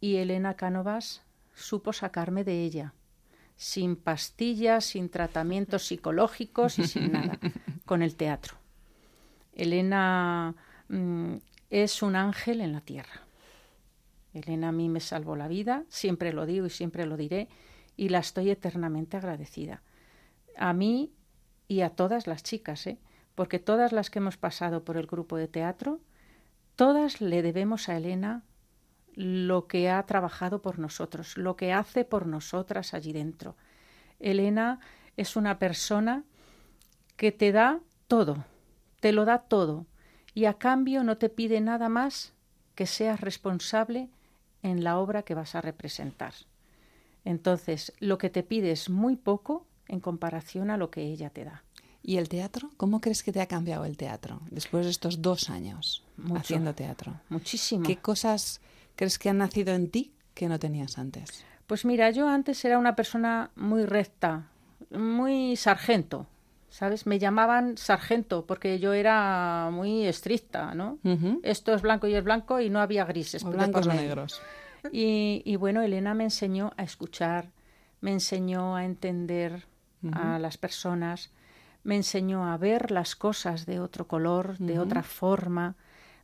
y 0.00 0.16
Elena 0.16 0.54
Cánovas 0.54 1.22
supo 1.54 1.92
sacarme 1.92 2.44
de 2.44 2.64
ella, 2.64 2.94
sin 3.58 3.96
pastillas, 3.96 4.84
sin 4.84 5.10
tratamientos 5.10 5.84
psicológicos 5.88 6.78
y 6.78 6.86
sin 6.86 7.10
nada, 7.12 7.38
con 7.84 8.02
el 8.02 8.14
teatro. 8.14 8.56
Elena 9.52 10.54
mm, 10.88 11.34
es 11.68 12.00
un 12.00 12.14
ángel 12.14 12.60
en 12.60 12.72
la 12.72 12.80
tierra. 12.80 13.26
Elena 14.32 14.68
a 14.68 14.72
mí 14.72 14.88
me 14.88 15.00
salvó 15.00 15.34
la 15.34 15.48
vida, 15.48 15.84
siempre 15.88 16.32
lo 16.32 16.46
digo 16.46 16.66
y 16.66 16.70
siempre 16.70 17.04
lo 17.04 17.16
diré, 17.16 17.48
y 17.96 18.10
la 18.10 18.20
estoy 18.20 18.50
eternamente 18.50 19.16
agradecida. 19.16 19.82
A 20.56 20.72
mí 20.72 21.12
y 21.66 21.80
a 21.80 21.90
todas 21.90 22.28
las 22.28 22.44
chicas, 22.44 22.86
¿eh? 22.86 22.98
porque 23.34 23.58
todas 23.58 23.90
las 23.90 24.08
que 24.08 24.20
hemos 24.20 24.36
pasado 24.36 24.84
por 24.84 24.96
el 24.96 25.08
grupo 25.08 25.36
de 25.36 25.48
teatro, 25.48 25.98
todas 26.76 27.20
le 27.20 27.42
debemos 27.42 27.88
a 27.88 27.96
Elena 27.96 28.44
lo 29.18 29.66
que 29.66 29.90
ha 29.90 30.00
trabajado 30.04 30.62
por 30.62 30.78
nosotros, 30.78 31.36
lo 31.36 31.56
que 31.56 31.72
hace 31.72 32.04
por 32.04 32.28
nosotras 32.28 32.94
allí 32.94 33.12
dentro. 33.12 33.56
Elena 34.20 34.78
es 35.16 35.34
una 35.34 35.58
persona 35.58 36.22
que 37.16 37.32
te 37.32 37.50
da 37.50 37.80
todo, 38.06 38.44
te 39.00 39.10
lo 39.10 39.24
da 39.24 39.38
todo, 39.38 39.86
y 40.34 40.44
a 40.44 40.54
cambio 40.54 41.02
no 41.02 41.18
te 41.18 41.30
pide 41.30 41.60
nada 41.60 41.88
más 41.88 42.32
que 42.76 42.86
seas 42.86 43.20
responsable 43.20 44.08
en 44.62 44.84
la 44.84 45.00
obra 45.00 45.24
que 45.24 45.34
vas 45.34 45.56
a 45.56 45.62
representar. 45.62 46.34
Entonces, 47.24 47.92
lo 47.98 48.18
que 48.18 48.30
te 48.30 48.44
pide 48.44 48.70
es 48.70 48.88
muy 48.88 49.16
poco 49.16 49.66
en 49.88 49.98
comparación 49.98 50.70
a 50.70 50.76
lo 50.76 50.92
que 50.92 51.02
ella 51.02 51.30
te 51.30 51.44
da. 51.44 51.64
¿Y 52.04 52.18
el 52.18 52.28
teatro? 52.28 52.70
¿Cómo 52.76 53.00
crees 53.00 53.24
que 53.24 53.32
te 53.32 53.40
ha 53.40 53.46
cambiado 53.46 53.84
el 53.84 53.96
teatro 53.96 54.42
después 54.52 54.84
de 54.84 54.92
estos 54.92 55.22
dos 55.22 55.50
años 55.50 56.04
Mucho. 56.16 56.36
haciendo 56.36 56.72
teatro? 56.72 57.20
Muchísimo. 57.28 57.84
¿Qué 57.84 57.96
cosas 57.96 58.60
crees 58.98 59.18
que 59.20 59.28
han 59.30 59.38
nacido 59.38 59.74
en 59.74 59.88
ti 59.88 60.12
que 60.34 60.48
no 60.48 60.58
tenías 60.58 60.98
antes? 60.98 61.44
Pues 61.68 61.84
mira, 61.84 62.10
yo 62.10 62.28
antes 62.28 62.64
era 62.64 62.78
una 62.78 62.96
persona 62.96 63.50
muy 63.54 63.84
recta, 63.86 64.48
muy 64.90 65.54
sargento, 65.54 66.26
¿sabes? 66.68 67.06
Me 67.06 67.20
llamaban 67.20 67.78
sargento 67.78 68.44
porque 68.44 68.80
yo 68.80 68.92
era 68.92 69.70
muy 69.72 70.04
estricta, 70.04 70.74
¿no? 70.74 70.98
Esto 71.44 71.74
es 71.74 71.82
blanco 71.82 72.08
y 72.08 72.14
es 72.14 72.24
blanco 72.24 72.60
y 72.60 72.70
no 72.70 72.80
había 72.80 73.04
grises. 73.04 73.44
O 73.44 73.50
blancos 73.50 73.86
o 73.86 73.92
negros. 73.92 74.42
Y, 74.90 75.42
y 75.44 75.54
bueno, 75.56 75.80
Elena 75.82 76.14
me 76.14 76.24
enseñó 76.24 76.72
a 76.76 76.82
escuchar, 76.82 77.50
me 78.00 78.12
enseñó 78.12 78.74
a 78.74 78.84
entender 78.84 79.66
a 80.12 80.40
las 80.40 80.58
personas, 80.58 81.30
me 81.84 81.94
enseñó 81.94 82.50
a 82.50 82.56
ver 82.56 82.90
las 82.90 83.14
cosas 83.14 83.64
de 83.64 83.78
otro 83.78 84.08
color, 84.08 84.58
de 84.58 84.80
otra 84.80 85.04
forma, 85.04 85.76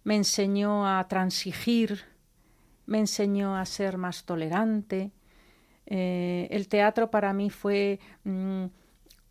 me 0.02 0.16
enseñó 0.16 0.86
a 0.88 1.06
transigir, 1.06 2.02
me 2.86 2.98
enseñó 2.98 3.56
a 3.56 3.64
ser 3.64 3.98
más 3.98 4.24
tolerante. 4.24 5.10
Eh, 5.86 6.48
el 6.50 6.68
teatro 6.68 7.10
para 7.10 7.32
mí 7.32 7.50
fue 7.50 7.98
mm, 8.24 8.64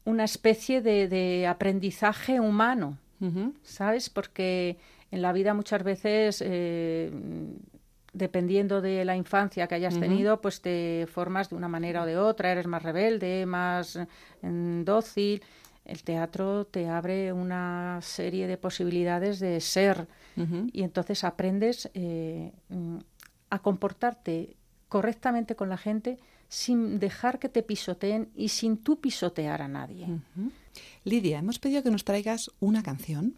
una 0.05 0.23
especie 0.23 0.81
de, 0.81 1.07
de 1.07 1.47
aprendizaje 1.47 2.39
humano. 2.39 2.97
¿sabes? 3.63 4.09
Porque 4.09 4.77
en 5.11 5.21
la 5.21 5.31
vida 5.31 5.53
muchas 5.53 5.83
veces, 5.83 6.43
eh, 6.45 7.09
dependiendo 8.11 8.81
de 8.81 9.05
la 9.05 9.15
infancia 9.15 9.67
que 9.67 9.75
hayas 9.75 9.99
tenido, 9.99 10.41
pues 10.41 10.61
te 10.61 11.07
formas 11.11 11.49
de 11.49 11.55
una 11.55 11.67
manera 11.67 12.03
o 12.03 12.05
de 12.05 12.17
otra, 12.17 12.51
eres 12.51 12.67
más 12.67 12.83
rebelde, 12.83 13.45
más 13.45 13.95
eh, 13.95 14.05
dócil. 14.83 15.41
El 15.85 16.03
teatro 16.03 16.65
te 16.65 16.87
abre 16.87 17.33
una 17.33 17.99
serie 18.01 18.47
de 18.47 18.57
posibilidades 18.57 19.39
de 19.39 19.59
ser 19.59 20.07
y 20.71 20.81
entonces 20.81 21.23
aprendes 21.23 21.91
eh, 21.93 22.51
mm, 22.69 22.97
a 23.53 23.59
comportarte 23.59 24.55
correctamente 24.89 25.55
con 25.55 25.69
la 25.69 25.77
gente 25.77 26.17
sin 26.47 26.99
dejar 26.99 27.37
que 27.39 27.49
te 27.49 27.61
pisoteen 27.63 28.29
y 28.35 28.49
sin 28.49 28.77
tú 28.77 28.99
pisotear 28.99 29.61
a 29.61 29.67
nadie. 29.67 30.07
Lidia, 31.03 31.39
hemos 31.39 31.59
pedido 31.59 31.83
que 31.83 31.91
nos 31.91 32.03
traigas 32.03 32.49
una 32.59 32.81
canción. 32.83 33.35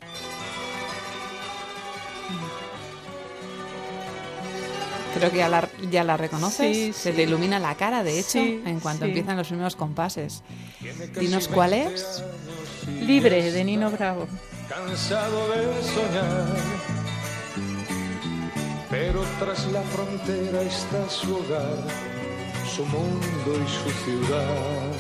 Creo 5.18 5.32
que 5.32 5.38
ya 5.38 5.48
la, 5.50 5.70
ya 5.92 6.04
la 6.04 6.18
reconoces. 6.18 6.76
Sí, 6.76 6.94
Se 6.94 7.12
sí. 7.12 7.16
te 7.16 7.24
ilumina 7.24 7.58
la 7.60 7.76
cara, 7.76 8.04
de 8.04 8.20
hecho, 8.20 8.32
Sí, 8.44 8.62
en 8.66 8.80
cuanto 8.82 9.06
sí. 9.06 9.10
empiezan 9.12 9.38
los 9.38 9.48
primeros 9.48 9.76
compases. 9.78 10.44
Dinos 11.20 11.48
cuál 11.48 11.74
es. 11.74 12.24
Libre 13.02 13.52
de 13.52 13.64
Nino 13.64 13.90
Bravo. 13.92 14.28
cansado 14.70 15.50
de 15.52 15.84
soñar. 15.84 16.95
Tras 19.40 19.70
la 19.72 19.82
frontera 19.82 20.62
está 20.62 21.10
su 21.10 21.36
hogar, 21.36 21.84
su 22.74 22.86
mundo 22.86 23.64
y 23.64 23.68
su 23.68 23.90
ciudad. 24.06 24.92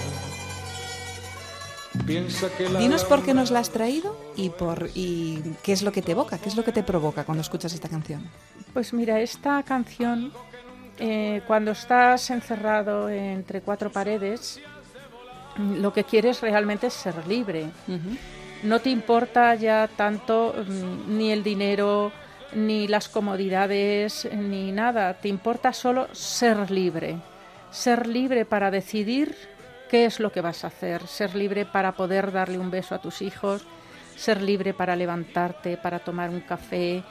Piensa 2.05 2.49
que 2.57 2.67
la 2.67 2.79
Dinos 2.79 3.05
por 3.05 3.23
qué 3.23 3.33
nos 3.33 3.49
la 3.51 3.59
has 3.59 3.69
traído 3.69 4.17
y, 4.35 4.49
por, 4.49 4.89
y 4.93 5.41
qué 5.63 5.71
es 5.71 5.83
lo 5.83 5.93
que 5.93 6.01
te 6.01 6.11
evoca, 6.11 6.37
qué 6.37 6.49
es 6.49 6.57
lo 6.57 6.65
que 6.65 6.73
te 6.73 6.83
provoca 6.83 7.23
cuando 7.23 7.41
escuchas 7.41 7.73
esta 7.73 7.87
canción. 7.87 8.29
Pues 8.73 8.93
mira, 8.93 9.21
esta 9.21 9.63
canción, 9.63 10.33
eh, 10.99 11.41
cuando 11.47 11.71
estás 11.71 12.29
encerrado 12.29 13.07
entre 13.07 13.61
cuatro 13.61 13.89
paredes, 13.89 14.59
lo 15.57 15.93
que 15.93 16.03
quieres 16.03 16.41
realmente 16.41 16.87
es 16.87 16.93
ser 16.93 17.25
libre. 17.25 17.67
No 18.63 18.79
te 18.79 18.89
importa 18.89 19.55
ya 19.55 19.89
tanto 19.95 20.53
mm, 20.67 21.17
ni 21.17 21.31
el 21.31 21.41
dinero, 21.41 22.11
ni 22.55 22.87
las 22.87 23.09
comodidades, 23.09 24.27
ni 24.33 24.71
nada. 24.71 25.13
Te 25.15 25.27
importa 25.27 25.73
solo 25.73 26.07
ser 26.13 26.71
libre. 26.71 27.17
Ser 27.69 28.07
libre 28.07 28.45
para 28.45 28.71
decidir 28.71 29.35
qué 29.89 30.05
es 30.05 30.19
lo 30.19 30.31
que 30.31 30.41
vas 30.41 30.63
a 30.63 30.67
hacer. 30.67 31.05
Ser 31.07 31.35
libre 31.35 31.65
para 31.65 31.91
poder 31.91 32.31
darle 32.31 32.57
un 32.57 32.71
beso 32.71 32.95
a 32.95 32.99
tus 32.99 33.21
hijos. 33.21 33.65
Ser 34.15 34.41
libre 34.41 34.73
para 34.73 34.95
levantarte, 34.95 35.77
para 35.77 35.99
tomar 35.99 36.29
un 36.29 36.39
café, 36.39 37.03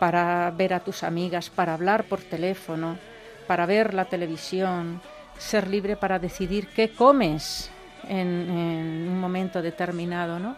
para 0.00 0.50
ver 0.50 0.74
a 0.74 0.80
tus 0.80 1.04
amigas, 1.04 1.50
para 1.50 1.74
hablar 1.74 2.04
por 2.04 2.20
teléfono, 2.20 2.98
para 3.46 3.64
ver 3.64 3.94
la 3.94 4.06
televisión. 4.06 5.00
Ser 5.38 5.68
libre 5.68 5.96
para 5.96 6.18
decidir 6.18 6.68
qué 6.74 6.90
comes 6.90 7.70
en, 8.08 8.26
en 8.26 9.08
un 9.08 9.20
momento 9.20 9.62
determinado, 9.62 10.40
¿no? 10.40 10.56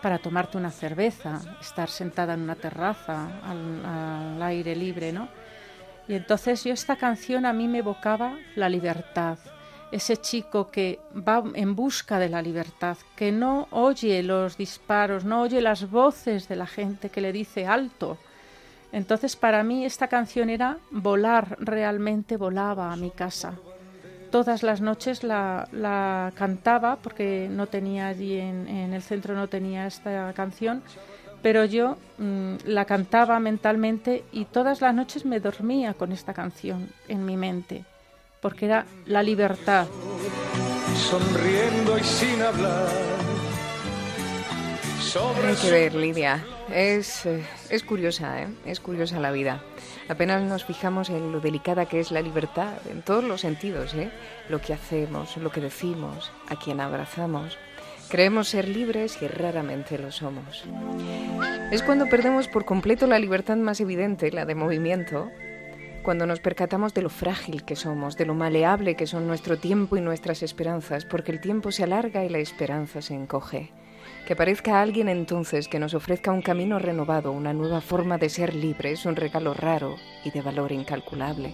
Para 0.00 0.18
tomarte 0.18 0.56
una 0.56 0.70
cerveza, 0.70 1.40
estar 1.60 1.88
sentada 1.88 2.34
en 2.34 2.42
una 2.42 2.54
terraza 2.54 3.28
al, 3.44 4.42
aire 4.42 4.74
libre, 4.74 5.12
¿no? 5.12 5.28
Y 6.08 6.14
entonces 6.14 6.64
yo 6.64 6.72
esta 6.72 6.96
canción 6.96 7.46
a 7.46 7.52
mí 7.52 7.68
me 7.68 7.78
evocaba 7.78 8.36
la 8.56 8.68
libertad, 8.68 9.38
ese 9.92 10.16
chico 10.16 10.70
que 10.70 11.00
va 11.14 11.42
en 11.54 11.74
busca 11.76 12.18
de 12.18 12.28
la 12.28 12.42
libertad, 12.42 12.96
que 13.16 13.30
no 13.30 13.68
oye 13.70 14.22
los 14.22 14.56
disparos, 14.56 15.24
no 15.24 15.42
oye 15.42 15.60
las 15.60 15.90
voces 15.90 16.48
de 16.48 16.56
la 16.56 16.66
gente 16.66 17.10
que 17.10 17.20
le 17.20 17.32
dice 17.32 17.66
alto. 17.66 18.18
Entonces 18.92 19.36
para 19.36 19.62
mí 19.62 19.84
esta 19.84 20.08
canción 20.08 20.50
era 20.50 20.78
volar, 20.90 21.56
realmente 21.60 22.36
volaba 22.36 22.92
a 22.92 22.96
mi 22.96 23.10
casa. 23.10 23.54
Todas 24.30 24.62
las 24.62 24.80
noches 24.80 25.24
la, 25.24 25.68
la 25.72 26.32
cantaba 26.36 26.96
porque 26.96 27.48
no 27.50 27.66
tenía 27.66 28.06
allí 28.06 28.38
en, 28.38 28.68
el 28.68 29.02
centro 29.02 29.34
no 29.34 29.48
tenía 29.48 29.86
esta 29.86 30.32
canción, 30.34 30.82
pero 31.42 31.64
yo 31.64 31.96
mm, 32.18 32.54
la 32.66 32.84
cantaba 32.84 33.40
mentalmente 33.40 34.24
y 34.30 34.44
todas 34.44 34.80
las 34.80 34.94
noches 34.94 35.24
me 35.24 35.40
dormía 35.40 35.94
con 35.94 36.12
esta 36.12 36.32
canción 36.32 36.90
en 37.08 37.24
mi 37.24 37.36
mente, 37.36 37.84
porque 38.40 38.66
era 38.66 38.86
la 39.06 39.22
libertad. 39.22 39.86
sonriendo 40.94 41.98
y 41.98 42.04
sin 42.04 42.40
hablar. 42.42 43.29
Hay 45.16 45.56
que 45.56 45.70
ver, 45.72 45.94
Lidia. 45.94 46.44
Es, 46.72 47.26
eh, 47.26 47.42
es 47.68 47.82
curiosa, 47.82 48.42
¿eh? 48.42 48.48
Es 48.64 48.78
curiosa 48.78 49.18
la 49.18 49.32
vida. 49.32 49.60
Apenas 50.08 50.42
nos 50.42 50.64
fijamos 50.64 51.10
en 51.10 51.32
lo 51.32 51.40
delicada 51.40 51.86
que 51.86 51.98
es 51.98 52.12
la 52.12 52.22
libertad, 52.22 52.74
en 52.88 53.02
todos 53.02 53.24
los 53.24 53.40
sentidos, 53.40 53.92
¿eh? 53.94 54.10
Lo 54.48 54.60
que 54.60 54.72
hacemos, 54.72 55.36
lo 55.36 55.50
que 55.50 55.60
decimos, 55.60 56.30
a 56.48 56.56
quien 56.56 56.80
abrazamos. 56.80 57.58
Creemos 58.08 58.48
ser 58.48 58.68
libres 58.68 59.20
y 59.20 59.26
raramente 59.26 59.98
lo 59.98 60.12
somos. 60.12 60.64
Es 61.72 61.82
cuando 61.82 62.06
perdemos 62.06 62.46
por 62.46 62.64
completo 62.64 63.08
la 63.08 63.18
libertad 63.18 63.56
más 63.56 63.80
evidente, 63.80 64.30
la 64.30 64.44
de 64.44 64.54
movimiento, 64.54 65.28
cuando 66.04 66.24
nos 66.24 66.38
percatamos 66.38 66.94
de 66.94 67.02
lo 67.02 67.10
frágil 67.10 67.64
que 67.64 67.74
somos, 67.74 68.16
de 68.16 68.26
lo 68.26 68.34
maleable 68.34 68.94
que 68.94 69.08
son 69.08 69.26
nuestro 69.26 69.58
tiempo 69.58 69.96
y 69.96 70.00
nuestras 70.00 70.44
esperanzas, 70.44 71.04
porque 71.04 71.32
el 71.32 71.40
tiempo 71.40 71.72
se 71.72 71.82
alarga 71.82 72.24
y 72.24 72.28
la 72.28 72.38
esperanza 72.38 73.02
se 73.02 73.14
encoge. 73.14 73.72
Que 74.30 74.34
aparezca 74.34 74.80
alguien 74.80 75.08
entonces 75.08 75.66
que 75.66 75.80
nos 75.80 75.92
ofrezca 75.92 76.30
un 76.30 76.40
camino 76.40 76.78
renovado, 76.78 77.32
una 77.32 77.52
nueva 77.52 77.80
forma 77.80 78.16
de 78.16 78.28
ser 78.28 78.54
libre, 78.54 78.92
es 78.92 79.04
un 79.04 79.16
regalo 79.16 79.54
raro 79.54 79.96
y 80.24 80.30
de 80.30 80.40
valor 80.40 80.70
incalculable. 80.70 81.52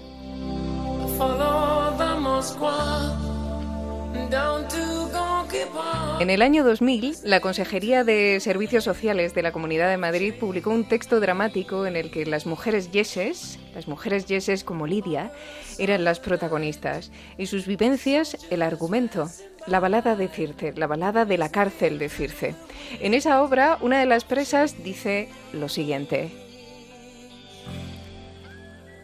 En 6.21 6.29
el 6.29 6.43
año 6.43 6.65
2000, 6.65 7.17
la 7.25 7.41
Consejería 7.41 8.05
de 8.05 8.41
Servicios 8.41 8.85
Sociales 8.85 9.35
de 9.35 9.41
la 9.41 9.53
Comunidad 9.53 9.89
de 9.89 9.97
Madrid 9.97 10.35
publicó 10.39 10.69
un 10.69 10.87
texto 10.87 11.19
dramático 11.19 11.87
en 11.87 11.97
el 11.97 12.11
que 12.11 12.27
las 12.27 12.45
mujeres 12.45 12.91
yeses, 12.91 13.59
las 13.75 13.89
mujeres 13.89 14.27
yeses 14.27 14.65
como 14.65 14.87
Lidia, 14.87 15.33
eran 15.79 16.05
las 16.05 16.21
protagonistas 16.21 17.11
y 17.39 17.47
sus 17.47 17.67
vivencias 17.67 18.37
el 18.51 18.61
argumento. 18.61 19.31
La 19.67 19.81
balada 19.81 20.15
de 20.15 20.29
Circe, 20.29 20.75
la 20.77 20.87
balada 20.87 21.25
de 21.25 21.39
la 21.39 21.49
cárcel 21.49 21.99
de 21.99 22.09
Circe. 22.09 22.55
En 23.01 23.15
esa 23.15 23.43
obra, 23.43 23.79
una 23.81 23.99
de 23.99 24.07
las 24.07 24.25
presas 24.25 24.85
dice 24.85 25.29
lo 25.53 25.69
siguiente. 25.69 26.31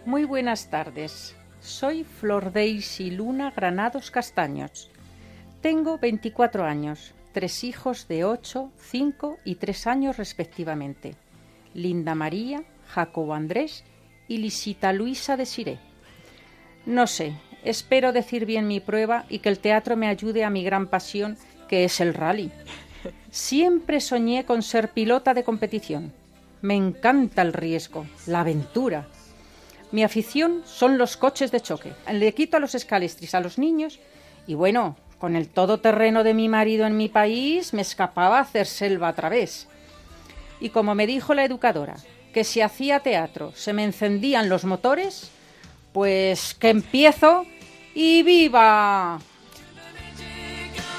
Muy 0.06 0.24
buenas 0.24 0.70
tardes. 0.70 1.34
Soy 1.58 2.04
Flor 2.04 2.52
Daisy 2.52 3.10
Luna 3.10 3.50
Granados 3.50 4.12
Castaños. 4.12 4.88
Tengo 5.62 5.98
24 5.98 6.64
años, 6.64 7.12
tres 7.32 7.64
hijos 7.64 8.06
de 8.06 8.24
8, 8.24 8.70
5 8.76 9.38
y 9.44 9.56
3 9.56 9.86
años 9.88 10.16
respectivamente. 10.16 11.16
Linda 11.74 12.14
María, 12.14 12.62
Jacobo 12.86 13.34
Andrés 13.34 13.84
y 14.28 14.38
Lisita 14.38 14.92
Luisa 14.92 15.36
de 15.36 15.46
Siré. 15.46 15.78
No 16.86 17.08
sé, 17.08 17.34
espero 17.64 18.12
decir 18.12 18.46
bien 18.46 18.66
mi 18.66 18.80
prueba 18.80 19.24
y 19.28 19.38
que 19.38 19.48
el 19.48 19.58
teatro 19.58 19.96
me 19.96 20.08
ayude 20.08 20.44
a 20.44 20.50
mi 20.50 20.64
gran 20.64 20.86
pasión, 20.86 21.36
que 21.68 21.84
es 21.84 22.00
el 22.00 22.14
rally. 22.14 22.50
Siempre 23.30 24.00
soñé 24.00 24.44
con 24.44 24.62
ser 24.62 24.90
pilota 24.90 25.34
de 25.34 25.44
competición. 25.44 26.12
Me 26.60 26.74
encanta 26.74 27.42
el 27.42 27.52
riesgo, 27.52 28.06
la 28.26 28.40
aventura. 28.40 29.08
Mi 29.90 30.04
afición 30.04 30.62
son 30.64 30.96
los 30.96 31.16
coches 31.16 31.50
de 31.50 31.60
choque. 31.60 31.92
Le 32.10 32.32
quito 32.34 32.56
a 32.56 32.60
los 32.60 32.74
escalestris 32.74 33.34
a 33.34 33.40
los 33.40 33.58
niños 33.58 34.00
y 34.46 34.54
bueno, 34.54 34.96
con 35.18 35.36
el 35.36 35.48
todoterreno 35.48 36.24
de 36.24 36.34
mi 36.34 36.48
marido 36.48 36.86
en 36.86 36.96
mi 36.96 37.08
país 37.08 37.72
me 37.74 37.82
escapaba 37.82 38.38
a 38.38 38.42
hacer 38.42 38.66
selva 38.66 39.08
a 39.08 39.12
través. 39.14 39.68
Y 40.60 40.70
como 40.70 40.94
me 40.94 41.06
dijo 41.06 41.34
la 41.34 41.44
educadora, 41.44 41.96
que 42.32 42.44
si 42.44 42.60
hacía 42.60 43.00
teatro 43.00 43.52
se 43.54 43.72
me 43.72 43.84
encendían 43.84 44.48
los 44.48 44.64
motores, 44.64 45.30
pues 45.92 46.54
que 46.54 46.70
empiezo 46.70 47.46
y 47.94 48.22
viva. 48.22 49.18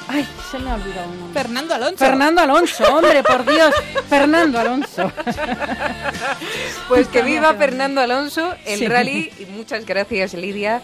Ay, 0.06 0.26
se 0.50 0.58
me 0.58 0.70
ha 0.70 0.74
olvidado 0.74 1.10
un 1.10 1.18
nombre. 1.20 1.42
Fernando 1.42 1.74
Alonso. 1.74 1.96
Fernando 1.96 2.40
Alonso, 2.42 2.84
hombre, 2.94 3.22
por 3.22 3.44
Dios. 3.50 3.74
Fernando 4.08 4.58
Alonso. 4.60 5.10
Pues 6.88 7.08
que 7.08 7.22
viva 7.22 7.54
Fernando 7.54 8.00
Alonso, 8.02 8.54
el 8.66 8.78
Sí. 8.80 8.86
rally, 8.86 9.30
y 9.38 9.46
muchas 9.46 9.86
gracias 9.86 10.34
Lidia 10.34 10.82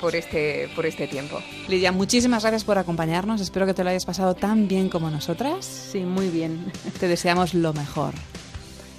por 0.00 0.16
este, 0.16 0.68
por 0.74 0.84
este 0.86 1.06
tiempo. 1.06 1.40
Lidia, 1.68 1.92
muchísimas 1.92 2.42
gracias 2.42 2.64
por 2.64 2.76
acompañarnos. 2.78 3.40
Espero 3.40 3.64
que 3.64 3.72
te 3.74 3.84
lo 3.84 3.90
hayas 3.90 4.04
pasado 4.04 4.34
tan 4.34 4.66
bien 4.66 4.88
como 4.88 5.08
nosotras. 5.10 5.64
Sí, 5.64 6.00
muy 6.00 6.28
bien. 6.28 6.70
Te 6.98 7.06
deseamos 7.06 7.54
lo 7.54 7.72
mejor. 7.72 8.12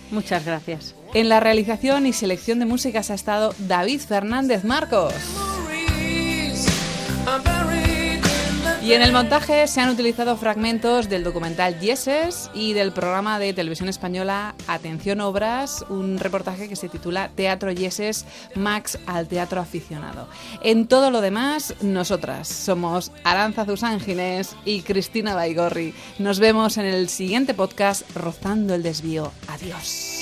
Muchas 0.10 0.46
gracias. 0.46 0.96
En 1.14 1.30
la 1.30 1.40
realización 1.40 2.06
y 2.06 2.14
selección 2.14 2.60
de 2.60 2.66
músicas 2.66 3.10
ha 3.10 3.16
estado 3.16 3.54
David 3.60 4.02
Fernández 4.02 4.64
Marcos. 4.64 5.14
Y 8.88 8.94
en 8.94 9.02
el 9.02 9.12
montaje 9.12 9.68
se 9.68 9.82
han 9.82 9.90
utilizado 9.90 10.38
fragmentos 10.38 11.10
del 11.10 11.26
documental 11.26 11.78
Yeses 11.82 12.50
y 12.54 12.72
del 12.72 12.94
programa 12.94 13.38
de 13.38 13.52
televisión 13.52 13.90
española 13.90 14.56
Atención 14.66 15.20
Obras, 15.20 15.84
un 15.90 16.18
reportaje 16.18 16.70
que 16.70 16.78
se 16.78 16.88
titula 16.88 17.30
Teatro 17.36 17.70
Yeses 17.74 18.26
Max 18.56 18.98
al 19.06 19.28
teatro 19.28 19.60
aficionado. 19.60 20.30
En 20.62 20.88
todo 20.88 21.12
lo 21.12 21.20
demás, 21.20 21.76
nosotras 21.82 22.48
somos 22.48 23.12
Aranza 23.26 23.66
Zusángines 23.66 24.56
y 24.64 24.84
Cristina 24.84 25.36
Baigorri. 25.36 25.94
Nos 26.18 26.40
vemos 26.40 26.78
en 26.78 26.86
el 26.86 27.10
siguiente 27.10 27.54
podcast 27.54 28.10
Rozando 28.16 28.74
el 28.74 28.84
Desvío. 28.84 29.34
Adiós. 29.50 30.17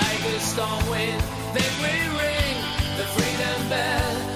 like 0.00 0.24
a 0.34 0.40
storm 0.40 0.82
wind. 0.90 1.22
Then 1.54 1.72
we 1.82 1.94
ring 2.20 2.56
the 2.96 3.06
freedom 3.14 3.68
bell. 3.68 4.29